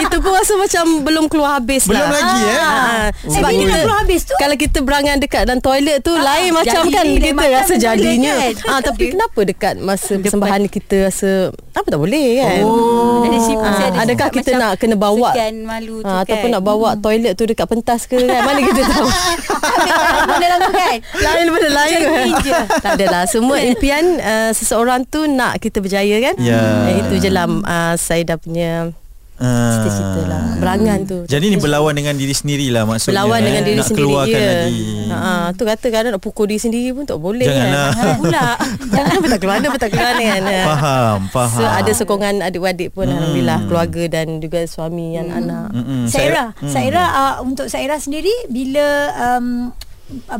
[0.00, 2.10] itu pun rasa macam belum keluar habis Belum lah.
[2.10, 2.58] lagi eh.
[2.58, 4.34] Ah, Eh, bila nak keluar habis tu?
[4.34, 7.74] Kalau kita berangan dekat dalam toilet tu lain macam jadi kan lain kita macam rasa
[7.76, 8.34] jadinya.
[8.34, 8.52] kan.
[8.66, 11.30] Ah tapi kenapa dekat masa persembahan kita rasa
[11.72, 12.60] apa tak boleh kan?
[12.64, 13.22] Oh.
[13.22, 16.48] Ada sifat- Ah, ada adakah kita macam nak kena bawa segan malu tu ah, ataupun
[16.48, 16.52] kan.
[16.52, 18.40] nak bawa toilet tu dekat pentas ke kan?
[18.42, 19.08] Mana kita tahu.
[20.26, 21.98] Mana lama kan lain daripada lain
[22.40, 22.52] je.
[22.80, 26.88] Tak adalah Semua impian uh, Seseorang tu Nak kita berjaya kan Ya.
[26.88, 28.90] Eh, Itu je lah uh, Saya dah punya
[29.42, 29.74] Ah.
[29.74, 33.10] Cita-cita lah Berangan tu Jadi ni berlawan dengan diri sendiri lah maksudnya.
[33.12, 33.44] Berlawan eh.
[33.44, 34.80] dengan diri nak sendiri keluarkan je lagi.
[35.10, 37.74] ha, Tu kata kadang nak pukul diri sendiri pun tak boleh Janganlah.
[37.84, 38.46] kan Jangan pula
[38.94, 41.58] Jangan betak ke mana Betak ke mana kan Faham, faham.
[41.58, 46.06] So ada sokongan adik-adik pun Alhamdulillah Keluarga dan juga suami dan anak Mm-mm.
[46.06, 46.68] Saira, Hmm.
[46.68, 48.86] Saira uh, untuk Saira sendiri bila
[49.34, 49.74] um,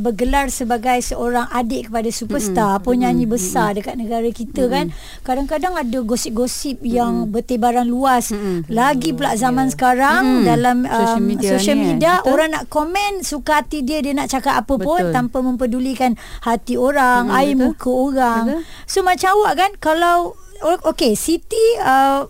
[0.00, 2.86] bergelar sebagai seorang adik kepada superstar mm-hmm.
[2.86, 3.34] penyanyi mm-hmm.
[3.36, 4.74] besar dekat negara kita mm-hmm.
[4.74, 4.86] kan
[5.24, 6.96] kadang-kadang ada gosip-gosip mm-hmm.
[6.96, 8.70] yang bertebaran luas mm-hmm.
[8.70, 9.74] lagi pula zaman yeah.
[9.74, 10.46] sekarang mm-hmm.
[10.46, 12.30] dalam um, social media, social ni, media kan?
[12.30, 14.86] orang nak komen suka hati dia dia nak cakap apa Betul.
[14.86, 17.64] pun tanpa mempedulikan hati orang Mm-mm, air betul.
[17.72, 18.88] muka orang Betul.
[18.88, 20.16] so macam awak kan kalau
[20.62, 22.26] okey Siti uh,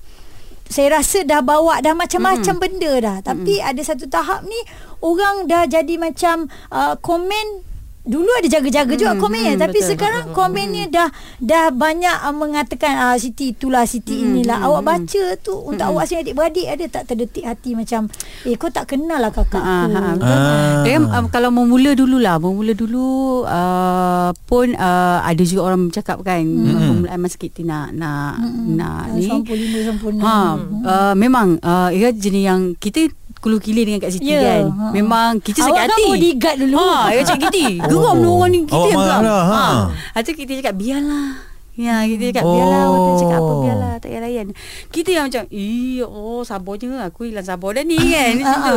[0.73, 2.63] saya rasa dah bawa dah macam-macam mm.
[2.65, 3.69] benda dah tapi mm.
[3.69, 4.57] ada satu tahap ni
[5.03, 7.71] orang dah jadi macam uh, komen
[8.03, 12.35] Dulu ada jaga-jaga juga Hmm, komennya hmm, tapi betul, sekarang komennya dah dah banyak uh,
[12.35, 14.91] mengatakan ah Siti itulah Siti Hmm, inilah hmm, awak hmm.
[14.91, 18.11] baca tu untuk awak sendiri adik-beradik ada tak terdetik hati macam
[18.43, 20.15] eh kau tak kenal lah kakak Ha, aku ha, Ah.
[20.19, 20.39] betul.
[20.83, 23.07] Dia, um, kalau mau mula dululah, mau mula dulu
[23.47, 26.75] uh, pun uh, ada juga orang bercakap kan mm.
[26.75, 29.31] permulaan masa kita nak nak nak ni.
[29.31, 33.07] 95 sempurna Ha, uh, memang uh, ia jenis yang kita
[33.43, 34.63] kulu kilir dengan Kak Siti Ya, kan.
[34.71, 34.85] ha.
[34.89, 36.05] Memang kita Awak sakit kan hati.
[36.07, 36.77] bodyguard dulu.
[36.79, 37.67] Ha, ia cakap Kiti.
[37.91, 38.39] Geram oh.
[38.39, 39.21] orang ni kita Awak yang geram.
[39.21, 39.59] lah, ha.
[39.59, 39.67] Ha.
[40.09, 41.29] Lepas tu kita cakap biarlah.
[41.73, 42.53] Ya, kita cakap Oh.
[42.53, 42.85] biarlah.
[42.87, 43.93] Waktu tu cakap apa biarlah.
[43.97, 44.47] Tak payah layan.
[44.87, 46.91] Kita yang macam, eh, oh sabarnya.
[47.03, 48.33] Aku hilang sabar dah ni kan.
[48.37, 48.77] Macam tu.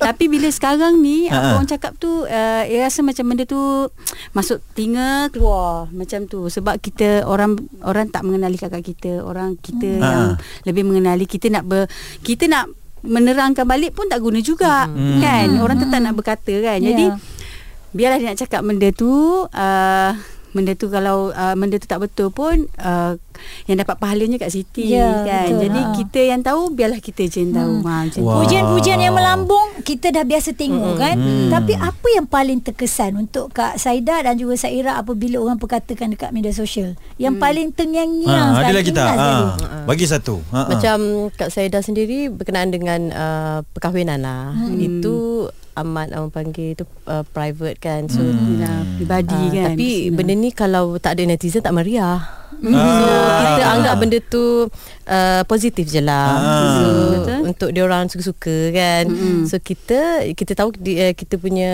[0.00, 1.52] Tapi bila sekarang ni, Ha, apa ha.
[1.54, 3.60] orang cakap tu, uh, rasa macam benda tu
[4.32, 5.86] masuk telinga, keluar.
[5.90, 6.48] Macam tu.
[6.48, 9.20] Sebab kita, orang orang tak mengenali kakak kita.
[9.20, 10.40] Orang kita Ha, yang ha.
[10.64, 11.28] lebih mengenali.
[11.28, 11.84] Kita nak ber,
[12.18, 14.86] kita nak menerangkan balik pun tak guna juga.
[14.86, 15.18] Hmm.
[15.18, 15.58] Kan?
[15.58, 16.78] Orang tetap nak berkata kan.
[16.78, 17.18] Jadi, Ya.
[17.92, 19.12] biarlah dia nak cakap benda tu
[19.44, 20.10] uh,
[20.52, 23.16] benda tu kalau uh, benda tu tak betul pun uh,
[23.64, 25.92] yang dapat pahalanya kat Siti Ya, kan betul, jadi ha.
[25.94, 30.08] kita yang tahu biarlah kita je yang tahu ha, macam tu Pujian-pujian yang melambung kita
[30.08, 31.16] dah biasa tengok kan.
[31.16, 31.48] Hmm.
[31.48, 36.30] Tapi apa yang paling terkesan untuk Kak Saida dan juga Saira apabila orang perkatakan dekat
[36.30, 36.94] media sosial?
[37.16, 39.06] Yang paling terngiang-ngiang Ha, ada sekali, lagi tak?
[39.06, 39.28] ingat Ha.
[39.56, 39.84] sekali.
[39.84, 40.34] Bagi satu.
[40.46, 40.68] Ha, ha.
[40.68, 40.98] Macam
[41.32, 44.52] Kak Saida sendiri berkenaan dengan uh, perkahwinan lah.
[44.52, 44.76] Hmm.
[44.76, 45.14] Itu
[45.74, 48.06] amat orang panggil itu uh, private kan.
[48.06, 48.60] So Hmm.
[48.94, 50.14] Pribadi Ah, kan Tapi Bisnes.
[50.14, 52.22] benda ni kalau tak ada netizen tak meriah.
[52.60, 53.00] Ah.
[53.22, 54.44] So kita anggap benda tu
[55.08, 56.30] uh, positif je lah.
[56.36, 56.60] Ah.
[56.76, 56.86] So
[57.16, 57.38] Betul.
[57.48, 59.04] untuk dia orang suka-suka kan.
[59.08, 59.48] Mm-mm.
[59.48, 61.72] So kita kita tahu di, uh, kita punya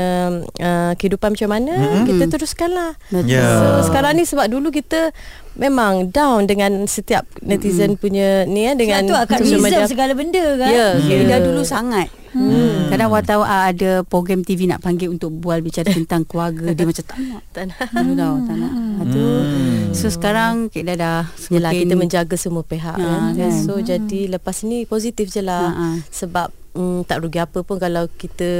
[0.62, 2.06] uh, kehidupan macam mana, Mm-mm.
[2.06, 2.94] kita teruskanlah.
[3.10, 3.34] Betul.
[3.34, 3.46] Ya.
[3.46, 5.10] So sekarang ni sebab dulu kita
[5.58, 9.84] memang down dengan setiap netizen punya ni ya dengan Sebab tu akan reserve media.
[9.84, 10.70] segala benda kan.
[10.70, 11.16] Ya, Ya.
[11.16, 11.26] ya.
[11.28, 12.88] Dah dulu sangat hmm.
[12.88, 17.04] Kadang wartawan uh, ada program TV nak panggil untuk bual bicara tentang keluarga dia macam
[17.04, 17.78] tak nak Tak nak.
[17.92, 19.26] dulu tau tak nak ha, tu.
[19.26, 19.82] Hmm.
[19.90, 23.20] So sekarang kita dah semakin kita menjaga semua pihak Ha, kan.
[23.34, 23.52] kan.
[23.60, 25.68] So jadi lepas ni positif je lah.
[25.68, 25.86] Ha, ha.
[26.08, 28.50] Sebab mm, tak rugi apa pun kalau kita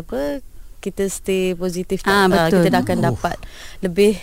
[0.00, 0.40] apa
[0.78, 2.56] kita stay positif Ah, tak, ah, betul.
[2.56, 3.04] kita dah akan Oh.
[3.12, 3.36] dapat
[3.80, 4.16] lebih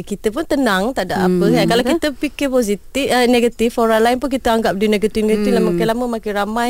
[0.00, 1.92] kita pun tenang tak ada apa Hmm, kan kalau betul.
[1.92, 5.58] kita fikir positif uh, negatif orang lain pun kita anggap dia negatif-negatif Hmm.
[5.58, 6.68] lama makin lama makin ramai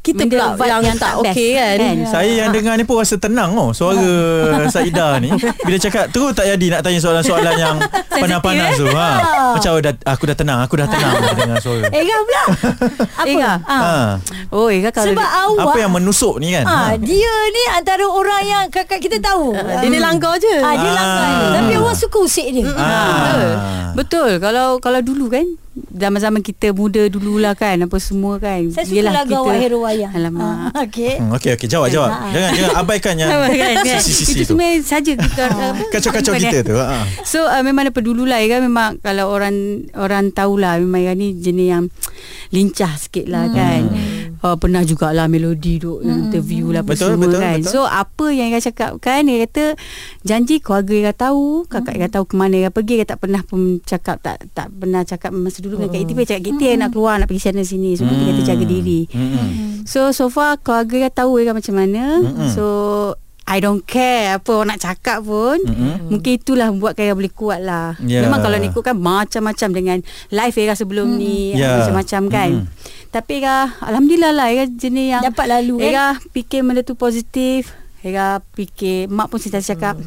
[0.00, 1.96] kita Benda pula yang, yang tak tak best, okey kan, kan?
[2.08, 4.00] Saya yang dengar ni pun rasa tenang oh suara
[4.72, 5.28] Saida ni.
[5.60, 7.76] Bila cakap terus tak jadi nak tanya soalan-soalan yang
[8.22, 8.88] panas-panas tu.
[8.88, 9.08] Ha.
[9.52, 11.84] Macam oh, dah, aku dah tenang, aku dah tenang dengar suara.
[12.00, 12.42] Ega pula.
[13.12, 13.28] Apa?
[13.28, 13.52] Ega?
[13.60, 13.76] Ha.
[13.76, 13.92] Ha.
[14.48, 16.64] Oh Ega kalau Sebab awak Apa yang menusuk ni kan?
[16.64, 19.52] Ha, dia ni antara orang yang kakak kita tahu.
[19.52, 20.96] dia ni langgar je Ah, dia Ah.
[20.96, 21.46] langgar je.
[21.52, 22.64] Tapi orang suka usik dia.
[22.72, 23.92] Ah.
[23.92, 28.96] Betul Kalau kalau dulu kan Zaman-zaman kita muda dululah kan Apa semua kan Saya suka
[28.96, 30.10] Yelah, lagu awak hero wayang.
[30.10, 31.14] Alamak Ah, Okey.
[31.16, 32.10] Hmm, okey okey jawab jawab.
[32.10, 32.26] Ha.
[32.28, 34.02] Jangan jangan abaikan yang kan, kan?
[34.02, 34.50] sisi-sisi Itu tu.
[34.52, 36.74] sebenarnya saja kita apa, Kacau-kacau kita tu.
[36.74, 37.06] Ha.
[37.22, 39.54] So uh, memang daripada dulu lah kan memang kalau orang
[39.94, 41.84] orang tahulah memang Ira ni jenis yang
[42.50, 43.54] lincah sikit lah Hmm.
[43.54, 43.82] kan.
[44.40, 47.58] Uh, pernah jugalah melodi duk interview lah apa Betul, semua betul, kan.
[47.60, 47.72] betul.
[47.72, 49.76] So apa yang Ira cakap kan Ira kata
[50.20, 53.84] janji keluarga Ira tahu, kakak Ira tahu ke mana Ira pergi Ira tak pernah pun
[53.84, 57.20] cakap tak tak pernah cakap masa dulu dengan Kak Iti cakap kita yang nak keluar
[57.20, 57.92] nak pergi sana sini.
[57.94, 59.00] So kita kata jaga diri.
[59.12, 59.84] Hmm.
[59.84, 62.24] So so far keluarga Ira tahu Ira macam mana.
[62.24, 62.48] Mm-mm.
[62.48, 62.64] So
[63.44, 65.58] I don't care apa orang nak cakap pun.
[65.58, 66.06] Mm-mm.
[66.08, 67.98] Mungkin itulah membuat Ira boleh kuat lah.
[68.00, 68.22] Ya.
[68.22, 69.98] Memang kalau nak ikutkan macam-macam dengan
[70.30, 71.82] live Ira sebelum ni Ya.
[71.82, 72.50] macam-macam kan.
[72.62, 72.66] Mm.
[73.10, 75.86] Tapi Ira alhamdulillah lah Ira jenis yang Dapat lalu kan.
[75.88, 77.74] Ira fikir benda tu positif.
[78.00, 79.98] Ira fikir mak pun sentiasa cakap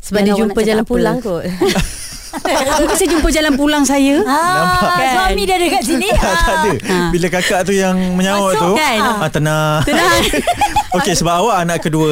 [0.00, 1.44] sebab Jangan dia jumpa jalan apa." pulang kot
[2.30, 4.22] Mungkin saya jumpa jalan pulang saya.
[4.22, 5.10] Ah, Kan?
[5.12, 6.06] suami dia dekat sini.
[6.08, 6.70] tak, tak ada.
[6.78, 6.96] Ha.
[7.10, 8.98] Bila kakak tu yang menyawat Masuk tu, kan?
[9.18, 9.82] ah, tenang.
[9.82, 10.14] Tenang.
[10.96, 12.10] Okey sebab awak anak kedua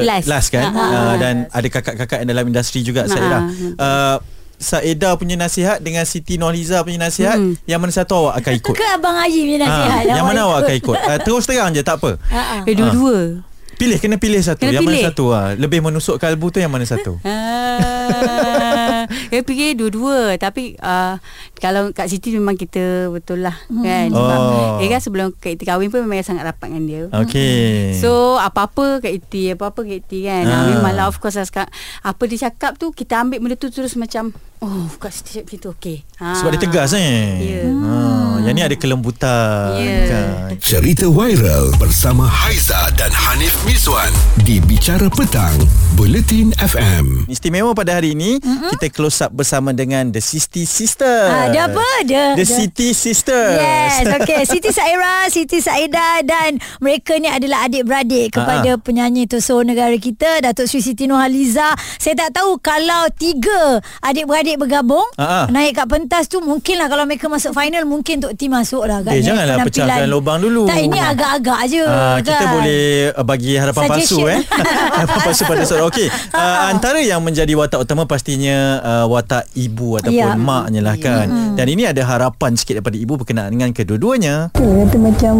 [0.00, 0.24] Last.
[0.26, 3.28] last kan ha, uh, dan ada kakak-kakak yang dalam industri juga Ha, Saida.
[3.28, 3.40] ha.
[3.76, 4.16] Uh,
[4.64, 7.54] Saida punya nasihat dengan Siti Nurhaliza punya nasihat Hmm.
[7.64, 8.74] yang mana satu awak akan ikut?
[8.74, 10.02] Ke Abang Haji punya nasihat.
[10.02, 10.96] Ha, yang mana awak akan ikut?
[10.96, 12.16] Uh, terus terang je tak apa.
[12.26, 12.56] Ha, ha.
[12.64, 13.44] Eh dua-dua.
[13.74, 14.62] Pilih kena pilih satu.
[14.62, 15.02] Kena yang pilih.
[15.02, 15.50] mana satu ah?
[15.52, 17.18] Lebih menusuk kalbu tu yang mana satu?
[17.20, 19.02] Uh,
[19.34, 21.18] Saya fikir dua-dua Tapi uh,
[21.58, 24.78] Kalau Kak Siti memang kita Betul lah kan Sebab Oh.
[24.78, 27.98] Eh kan sebelum Kak Iti kahwin pun Memang sangat rapat dengan dia Okey.
[27.98, 30.54] So apa-apa Kak Iti Apa-apa Kak Iti kan Ah.
[30.54, 30.64] ah.
[30.70, 33.98] Memang lah of course lah sekarang, Apa dia cakap tu Kita ambil benda tu Terus
[33.98, 34.30] macam
[34.62, 36.38] Oh Kak Siti cakap macam tu Okay ha.
[36.38, 37.26] sebab dia tegas eh.
[37.42, 37.62] Ya.
[37.66, 37.92] Ha,
[38.40, 39.98] yang ni ada kelembutan Ya.
[40.06, 40.56] kan.
[40.56, 44.08] Cerita viral bersama Haiza dan Hanif Miswan
[44.40, 45.52] di Bicara Petang,
[45.92, 47.26] Buletin FM.
[47.26, 48.70] Istimewa pada hari ini mm-hmm.
[48.72, 51.08] kita close up bersama dengan The Sisti Sister.
[51.24, 51.82] Ah, dia apa?
[52.02, 53.56] Dia- The dia- Siti Sisters.
[53.56, 54.44] Yes, okay.
[54.44, 58.78] Siti Saira, Siti Saida dan mereka ni adalah adik-beradik kepada Ha-ha.
[58.78, 61.72] penyanyi Toso negara kita, Datuk Sri Siti Nurhaliza.
[61.96, 65.48] Saya tak tahu kalau tiga adik-beradik bergabung, Ha-ha.
[65.48, 69.00] naik kat pentas tu mungkinlah kalau mereka masuk final mungkin Tok T masuk lah.
[69.06, 70.66] Eh, janganlah pecahkan lubang dulu.
[70.66, 71.82] Tak, ini agak-agak je.
[71.82, 72.26] Ah, kan?
[72.26, 74.28] kita boleh uh, bagi harapan palsu Suggestion.
[74.28, 74.40] eh.
[74.98, 75.88] harapan palsu pada seorang.
[75.88, 76.08] Okey.
[76.34, 80.34] Uh, antara yang menjadi watak utama pastinya uh, watak ibu ataupun Ya.
[80.34, 81.56] maknya lah kan.
[81.56, 84.52] Dan ini ada harapan sikit daripada ibu berkenaan dengan kedua-duanya.
[84.54, 85.34] Kata macam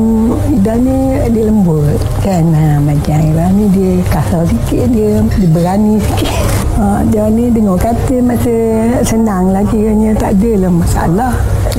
[0.51, 0.97] Ida ni
[1.31, 7.03] dia lembut kan ha, Macam Ira ni dia kasar sikit Dia, dia berani sikit ha,
[7.07, 8.57] Dia ni dengar kata masa
[9.03, 11.35] senang lagi Hanya tak adalah masalah.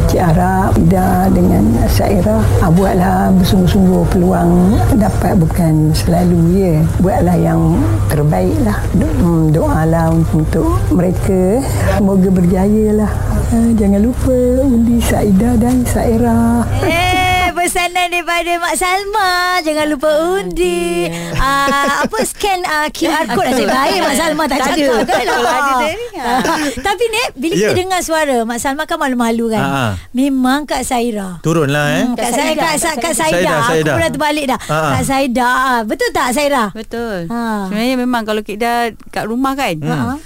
[0.06, 6.74] Cik Arab Ida dengan Syairah ha, Buatlah bersungguh-sungguh peluang Dapat bukan selalu ya.
[7.00, 8.80] Buatlah yang terbaik lah.
[8.94, 11.64] Do- hmm, Doalah untuk mereka.
[11.96, 13.12] Semoga berjaya lah.
[13.52, 16.68] Ha, Jangan lupa undi Saidah dan Syairah.
[16.84, 17.25] Eh,
[17.65, 19.32] pesanan daripada Mak Salma.
[19.60, 21.10] Jangan lupa undi.
[21.36, 24.86] Ah, apa scan ah, QR code nasib baik Mak Salma tak Tak ada.
[24.86, 25.25] cakap kan.
[25.25, 26.41] Kalau ada dia ni, Ah.
[26.80, 27.60] Tapi ni bila Ya.
[27.67, 29.62] kita dengar suara Mak Salma kan malu-malu kan.
[29.62, 29.91] Ah.
[30.12, 31.41] Memang Kak Saira.
[31.41, 32.04] Turunlah eh.
[32.04, 33.34] Hmm, Kak Saida, Kak, Kak, Kak Saida.
[33.36, 33.91] Saida, Aku Saida.
[33.91, 34.60] pernah terbalik dah.
[34.62, 34.91] Ah, ah.
[34.93, 35.49] Kak Saida.
[35.84, 36.65] Betul tak Saira?
[36.69, 37.65] Betul Ha.
[37.67, 38.71] Sebenarnya memang Kalau kita
[39.10, 40.17] kat rumah kan Ha.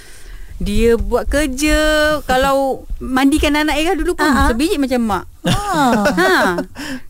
[0.60, 1.78] Dia buat kerja
[2.22, 4.48] Kalau Mandikan anak Ira dulu pun ah.
[4.48, 6.04] Sebiji macam mak Ah.
[6.04, 6.32] ha.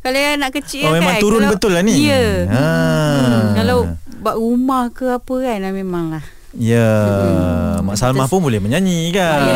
[0.00, 1.98] Kalau yang anak kecil Oh kan memang turun kalau, betul lah ni.
[1.98, 2.62] Ya Ha.
[2.62, 3.46] hmm.
[3.54, 3.78] Kalau
[4.20, 6.90] Buat rumah ke apa kan Memang lah Ya,
[7.78, 9.38] Mak Salmah pun boleh menyanyi kan.
[9.38, 9.54] Ya,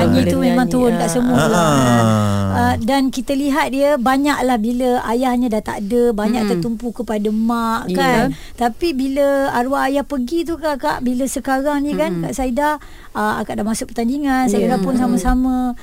[0.00, 0.98] nyanyi boleh tu memang nyanyi, turun ah.
[0.98, 1.68] kat semua Ah, lah.
[1.68, 2.48] ah.
[2.50, 6.52] Uh, dan kita lihat dia banyaklah bila ayahnya dah tak ada banyak Mm-mm.
[6.56, 7.96] tertumpu kepada mak Ya.
[7.96, 8.24] kan
[8.54, 12.80] tapi bila arwah ayah pergi tu kakak bila sekarang ni kan Kak Saida
[13.12, 14.76] uh, akak dah masuk pertandingan Saida Ya.
[14.76, 15.76] pun sama-sama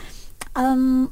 [0.53, 1.07] um,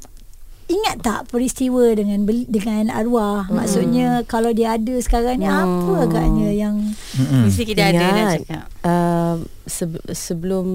[0.65, 3.45] Ingat tak peristiwa dengan dengan arwah?
[3.47, 6.81] Maksudnya kalau dia ada sekarang ni apa agaknya yang
[7.13, 7.45] Mm-mm.
[7.45, 8.33] Mesti kita ada dah Ingat.
[8.41, 10.65] cakap uh, se- sebelum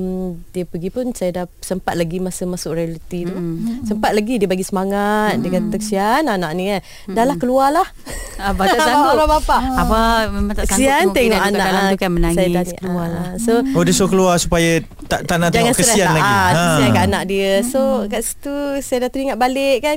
[0.51, 3.35] dia pergi pun saya dah sempat lagi masa masuk reality tu.
[3.35, 3.83] Mm.
[3.83, 6.81] Sempat lagi dia bagi semangat, dia kata kesian anak ni kan.
[7.11, 7.89] Dah lah keluarlah.
[8.41, 9.57] Abah tak sanggup Orang bapa.
[9.75, 13.07] Abah memang tak sanggup Kesian tengok anak dalam tu kan menangis saya dah ni, keluar
[13.11, 13.35] lah ah.
[13.37, 16.23] So Oh dia suruh keluar supaya tak tak nak Jangan tengok kesian stres lagi.
[16.23, 16.47] lah.
[16.47, 17.53] Ah, Kesian kat anak dia.
[17.63, 19.97] So kat situ Saya dah teringat balik kan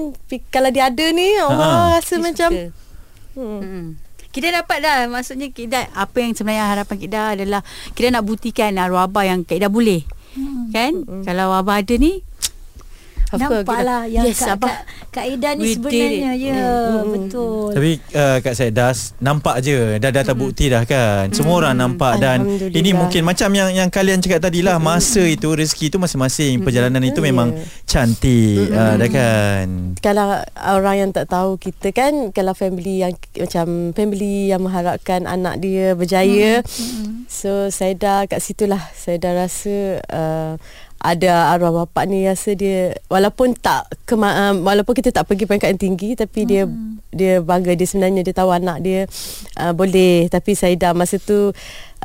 [0.49, 2.67] Kalau dia ada ni Allah rasa Dia macam suka.
[3.34, 3.84] Hmm.
[4.28, 4.97] Kita dapat dah.
[5.08, 7.62] Maksudnya kita Apa yang sebenarnya harapan kita adalah
[7.93, 10.02] Kita nak buktikan arwah abah yang Kak Ida boleh.
[10.69, 11.06] Kan?
[11.21, 12.26] Kalau abah ada ni
[13.34, 14.58] Of course, nampak kita- lah yang Yes, Kak.
[14.60, 14.78] Kak,
[15.12, 17.06] Kak Ida ni sebenarnya ya Mm.
[17.10, 17.69] betul.
[17.72, 21.30] Tapi uh, Kak Saidas nampak je dah dah terbukti dah kan.
[21.30, 22.78] Semua orang nampak dan Alhamdulillah.
[22.78, 27.02] ini mungkin macam yang yang kalian cakap tadi lah masa itu rezeki itu masing-masing perjalanan
[27.02, 27.65] itu memang Ya.
[27.88, 29.67] cantik uh, dah kan.
[29.98, 35.58] kalau orang yang tak tahu kita kan kalau family yang macam family yang mengharapkan anak
[35.58, 36.62] dia berjaya
[37.28, 40.54] so saya dah kat situlah saya dah rasa uh,
[41.03, 45.75] ada arwah bapak ni rasa dia walaupun tak kema, um, walaupun kita tak pergi peringkat
[45.75, 46.63] yang tinggi tapi dia
[47.11, 49.03] dia bangga dia sebenarnya dia tahu anak dia
[49.59, 51.51] uh, boleh tapi saya dah masa tu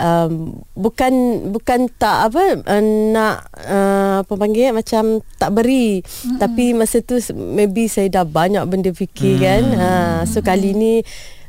[0.03, 1.13] um, bukan
[1.55, 2.83] bukan tak apa uh,
[3.15, 6.39] nak uh, apa panggil macam tak beri mm-hmm.
[6.43, 9.43] tapi masa tu maybe saya dah banyak benda fikir mm.
[9.47, 10.95] kan uh, so kali ni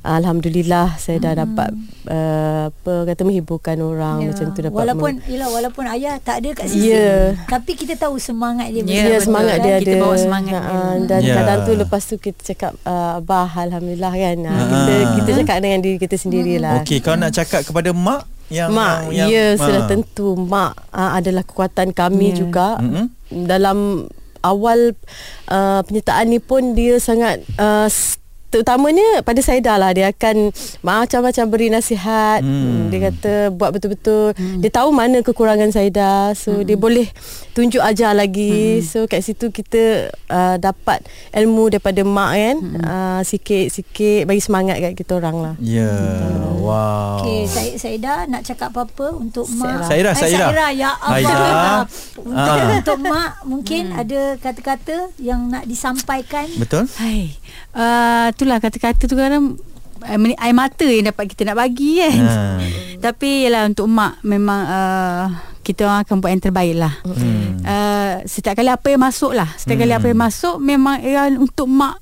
[0.01, 4.27] Alhamdulillah saya dah dapat uh, apa kata menghiburkan orang Ya.
[4.31, 7.35] macam tu dapat walaupun yalah walaupun ayah tak ada kat sisi Ya.
[7.45, 9.25] tapi kita tahu semangat dia Ya, Ya, betul.
[9.25, 10.01] semangat dia Kita ada.
[10.01, 11.05] bawa semangat Ha, dia.
[11.05, 11.35] dan Ya.
[11.35, 14.37] kadang tu lepas tu kita cakap uh, Abah Alhamdulillah kan.
[14.41, 14.63] Ha, Ha.
[14.65, 16.79] kita kita cakap dengan diri kita sendirilah.
[16.79, 19.87] Okey, kau nak cakap kepada mak yang Mak, yang, ya yang, sudah ah.
[19.87, 22.35] tentu mak uh, adalah kekuatan kami Ya.
[22.39, 22.79] juga.
[22.79, 23.05] Mm-mm.
[23.45, 24.09] Dalam
[24.39, 24.95] awal
[25.47, 27.85] uh, penyertaan ni pun dia sangat uh,
[28.49, 30.49] terutamanya pada Saida lah dia akan
[30.81, 32.89] macam-macam beri nasihat hmm.
[32.89, 34.59] dia kata buat betul-betul hmm.
[34.65, 36.65] dia tahu mana kekurangan Saida so hmm.
[36.65, 37.07] dia boleh
[37.53, 38.85] tunjuk ajar lagi hmm.
[38.85, 41.05] so kat situ kita uh, dapat
[41.37, 42.81] ilmu daripada mak kan hmm.
[42.81, 46.57] uh, sikit-sikit bagi semangat kat kita orang lah Ya yeah.
[46.59, 49.85] Wow Okey, saya Saida nak cakap apa-apa untuk mak.
[49.85, 50.47] Saira, Eh, Saira.
[50.49, 50.91] Saira, ya.
[50.97, 51.85] Allah.
[52.15, 52.77] Untuk, Ah.
[52.79, 56.47] untuk mak mungkin ada kata-kata yang nak disampaikan.
[56.55, 56.87] Betul?
[56.95, 57.35] Hai.
[57.69, 59.59] Uh, itulah kata-kata tu kadang
[60.15, 62.23] meni- air mata yang dapat kita nak bagi kan.
[62.23, 62.35] Ha.
[63.05, 65.23] Tapi yalah untuk mak memang uh,
[65.59, 66.93] kita orang akan buat yang terbaik lah.
[67.03, 67.59] Hmm.
[67.59, 69.51] Uh, setiap kali apa yang masuk lah.
[69.53, 69.99] Setiap kali Hmm.
[69.99, 71.99] apa yang masuk memang ya, untuk mak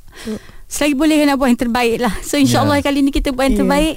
[0.66, 2.14] selagi boleh nak buat yang terbaik lah.
[2.22, 2.86] So insyaAllah Ya.
[2.86, 3.62] kali ni kita buat yang Ya.
[3.62, 3.96] terbaik.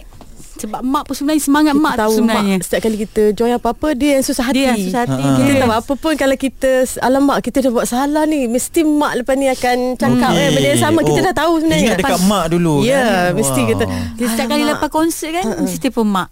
[0.60, 2.54] Sebab mak pun sebenarnya semangat kita mak tu tahu sebenarnya.
[2.54, 5.16] mak setiap kali kita join apa-apa dia yang susah hati Dia yang susah hati.
[5.18, 5.30] Ha.
[5.34, 6.70] kita Dia- tahu apa pun kalau kita
[7.00, 10.38] alamak kita dah buat salah ni mesti mak lepas ni akan cakap Okey.
[10.38, 13.34] eh, benda yang sama kita Oh, dah tahu sebenarnya Ingat dekat mak dulu Ya, kan?
[13.34, 13.68] mesti Wow.
[13.70, 13.84] kita
[14.22, 16.28] setiap kali lepas konsert kan Mesti telefon mak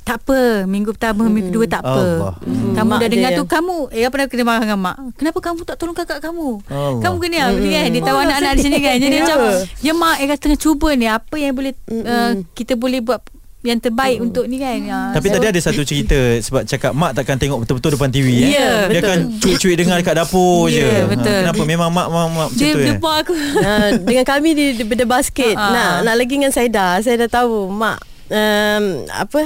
[0.00, 2.32] tak apa Minggu pertama Minggu kedua tak apa Allah.
[2.40, 2.72] hmm.
[2.72, 5.38] Kamu Mak dah dengar yang- tu Kamu Eh apa nak kena marah dengan mak Kenapa
[5.38, 6.96] kamu tak tolong kakak kamu Allah.
[6.98, 9.20] Kamu kena apa ni kan Dia tahu Oh, anak-anak di sini kan Jadi Ya.
[9.22, 9.38] macam
[9.78, 13.20] Ya mak Eka tengah cuba ni Apa yang boleh uh, Kita boleh buat
[13.60, 17.34] Yang terbaik untuk ni kan uh, Tapi tadi ada satu cerita Sebab cakap mak takkan
[17.34, 18.50] tengok betul-betul depan TV eh?
[18.52, 19.02] Ya, Dia betul.
[19.02, 21.38] akan cuik-cuik dengar dekat dapur je Ya, Ha, betul.
[21.42, 21.62] Kenapa?
[21.64, 22.98] Memang mak, mak, mak macam Dia, tu dia eh?
[22.98, 23.34] buat aku
[23.66, 25.66] uh, dengan kami di, di benda basket Ha.
[25.68, 29.42] nak nak lagi dengan Saida saya dah tahu mak um, apa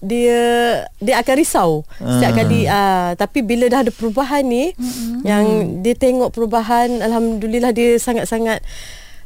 [0.00, 0.40] dia
[0.98, 2.36] dia akan risau setiap Ah.
[2.36, 4.74] kali uh, tapi bila dah ada perubahan ni
[5.22, 5.44] yang
[5.78, 8.64] dia tengok perubahan alhamdulillah dia sangat-sangat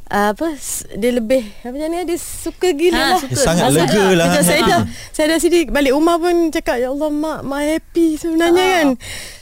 [0.09, 0.47] uh, apa
[0.93, 3.29] dia lebih apa macam ni dia suka gila Ha, lah suka.
[3.29, 4.25] Dia sangat Ah, lega lah.
[4.27, 4.67] macam saya Ha.
[4.67, 8.87] dah saya dah sini balik rumah pun cakap ya Allah mak mak happy sebenarnya kan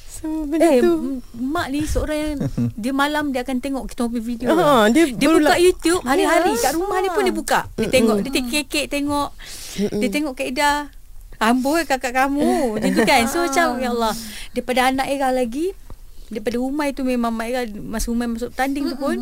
[0.08, 0.92] so benda Eh, tu
[1.36, 2.34] mak ni seorang yang
[2.82, 4.48] dia malam dia akan tengok kita punya video.
[4.50, 6.62] Ha, dia dia buka YouTube hari-hari Ya.
[6.62, 7.60] kat rumah dia pun dia buka.
[7.74, 9.30] Dia tengok, dia take kek tengok.
[9.76, 10.72] Dia tengok Kak Ida.
[11.36, 12.48] Amboi kakak kamu.
[12.74, 13.28] Macam tu kan.
[13.28, 14.16] So macam ya Allah,
[14.50, 15.76] daripada anak Era lagi
[16.28, 19.16] daripada rumah itu memang Mak Ira masa rumah masuk tanding tu pun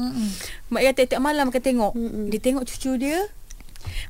[0.72, 1.92] Mak Ira tiap-tiap malam akan tengok.
[2.32, 3.28] Dia tengok cucu dia.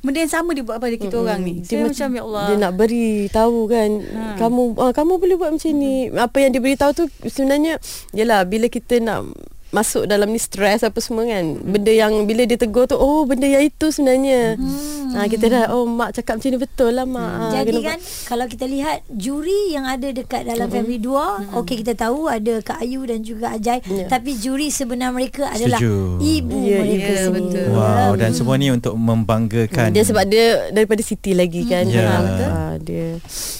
[0.06, 1.54] Benda yang sama dia buat pada kita orang ni.
[1.58, 2.46] dia Saya macam, macam ya Allah.
[2.46, 4.22] Dia nak beri tahu kan Ha.
[4.38, 5.94] kamu ah, kamu boleh buat macam ni.
[6.14, 7.82] Apa yang dia beritahu tu sebenarnya
[8.14, 9.34] yalah bila kita nak
[9.74, 11.58] masuk dalam ni stres apa semua kan.
[11.58, 14.54] Benda yang bila dia tegur tu oh benda yang itu sebenarnya.
[14.54, 14.93] Hmm.
[15.14, 17.30] Ha, kita dah oh mak cakap macam ni betul lah mak.
[17.30, 21.94] Ha, Jadi kan kalau kita lihat juri yang ada dekat dalam family dua, okey kita
[21.94, 24.06] tahu ada Kak Ayu dan juga Ajai, Ya.
[24.06, 26.18] tapi juri sebenar mereka adalah Setuju.
[26.18, 27.46] ibu Ya, mereka ya, sendiri.
[27.46, 27.66] betul.
[27.72, 31.84] Wow Dan semua ni untuk membanggakan Dia sebab dia daripada Siti lagi kan.
[31.86, 32.02] Ya.
[32.04, 32.48] Ha, betul.
[32.48, 33.06] Ha, dia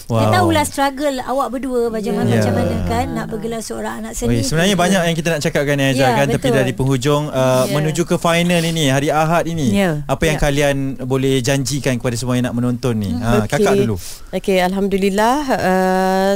[0.05, 0.21] Wow.
[0.21, 2.37] Kita tahulah struggle awak berdua macam mana Ya.
[2.37, 4.37] macam mana kan nak bergelar seorang anak seni.
[4.37, 6.53] Oi, sebenarnya banyak yang kita nak cakapkan ya, Ya, kan tapi betul.
[6.53, 7.73] dari penghujung uh, Ya.
[7.73, 10.05] menuju ke final ini hari Ahad ini Ya.
[10.05, 10.43] apa yang Ya.
[10.43, 14.01] kalian boleh janjikan kepada semua yang nak menonton ni ha, kakak dulu
[14.33, 16.33] Okey, alhamdulillah uh,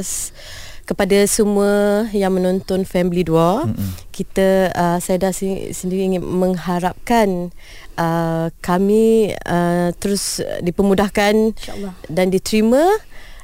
[0.89, 3.89] kepada semua yang menonton Family 2, Mm-mm.
[4.09, 5.33] kita uh, saya dah
[5.69, 7.53] sendiri ingin mengharapkan
[7.93, 11.93] uh, kami uh, terus dipermudahkan InsyaAllah.
[12.09, 12.81] dan diterima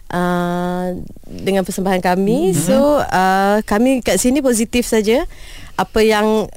[0.10, 0.98] uh,
[1.30, 2.50] dengan persembahan kami.
[2.50, 2.66] Mm-hmm.
[2.66, 5.30] So uh, kami kat sini positif saja.
[5.78, 6.50] Apa yang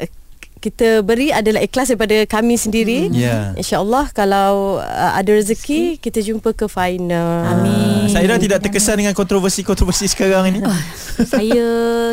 [0.58, 3.08] kita beri adalah ikhlas daripada kami sendiri.
[3.14, 3.54] Ya.
[3.56, 7.46] InsyaAllah kalau uh, ada rezeki kita jumpa ke final.
[7.48, 8.10] Amin.
[8.10, 10.60] Saira tidak terkesan dengan kontroversi-kontroversi sekarang ini
[11.32, 11.68] saya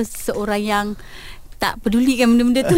[0.05, 0.87] seorang yang
[1.65, 2.77] tak pedulikan benda-benda tu.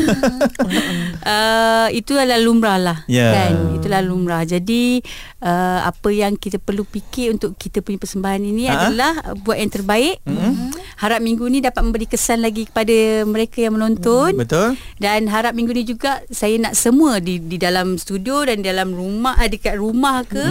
[1.28, 2.98] uh, itu adalah lumrah lah.
[3.12, 3.36] Ya.
[3.36, 3.76] Kan?
[3.76, 4.48] Itulah lumrah.
[4.48, 5.04] Jadi
[5.44, 8.88] uh, apa yang kita perlu fikir untuk kita punya persembahan ini Ha?
[8.88, 10.24] adalah buat yang terbaik.
[10.24, 10.72] Mm-mm.
[11.04, 14.40] Harap minggu ni dapat memberi kesan lagi kepada mereka yang menonton.
[14.40, 18.96] betul Dan harap minggu ni juga saya nak semua di di dalam studio dan dalam
[18.96, 20.42] rumah eh, dekat rumah ke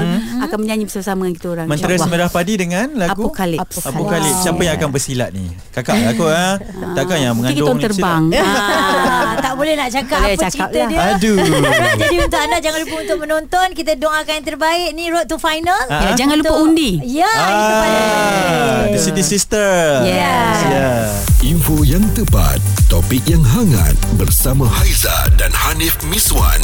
[0.45, 1.67] akan menyanyi bersama-sama dengan kita orang.
[1.67, 2.07] Mentera InsyaAllah.
[2.13, 3.77] Semerah Padi dengan lagu Apokalips.
[3.89, 4.39] Apokalips.
[4.45, 5.49] Siapa yang akan bersilat ni?
[5.73, 6.61] Kakak aku ha?
[6.99, 10.89] Takkan yang mengandung kita orang Ah, tak boleh nak cakap Boleh apa cakap cerita lah.
[10.89, 10.99] dia.
[11.13, 11.37] Aduh.
[12.01, 13.67] Jadi untuk anda jangan lupa untuk menonton.
[13.73, 15.77] Kita doakan yang terbaik ni road to final.
[15.87, 16.03] Ah.
[16.03, 16.91] Ya, jangan lupa Untuk- undi.
[17.03, 18.93] Ya, itu paling Ah, penting.
[18.93, 19.71] The City Sister.
[20.03, 20.51] Yeah.
[20.67, 21.05] Yeah.
[21.45, 26.59] Info yang tepat, topik yang hangat bersama Haiza dan Hanif Miswan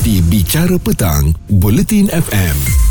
[0.00, 2.89] di Bicara Petang, Bulletin FM.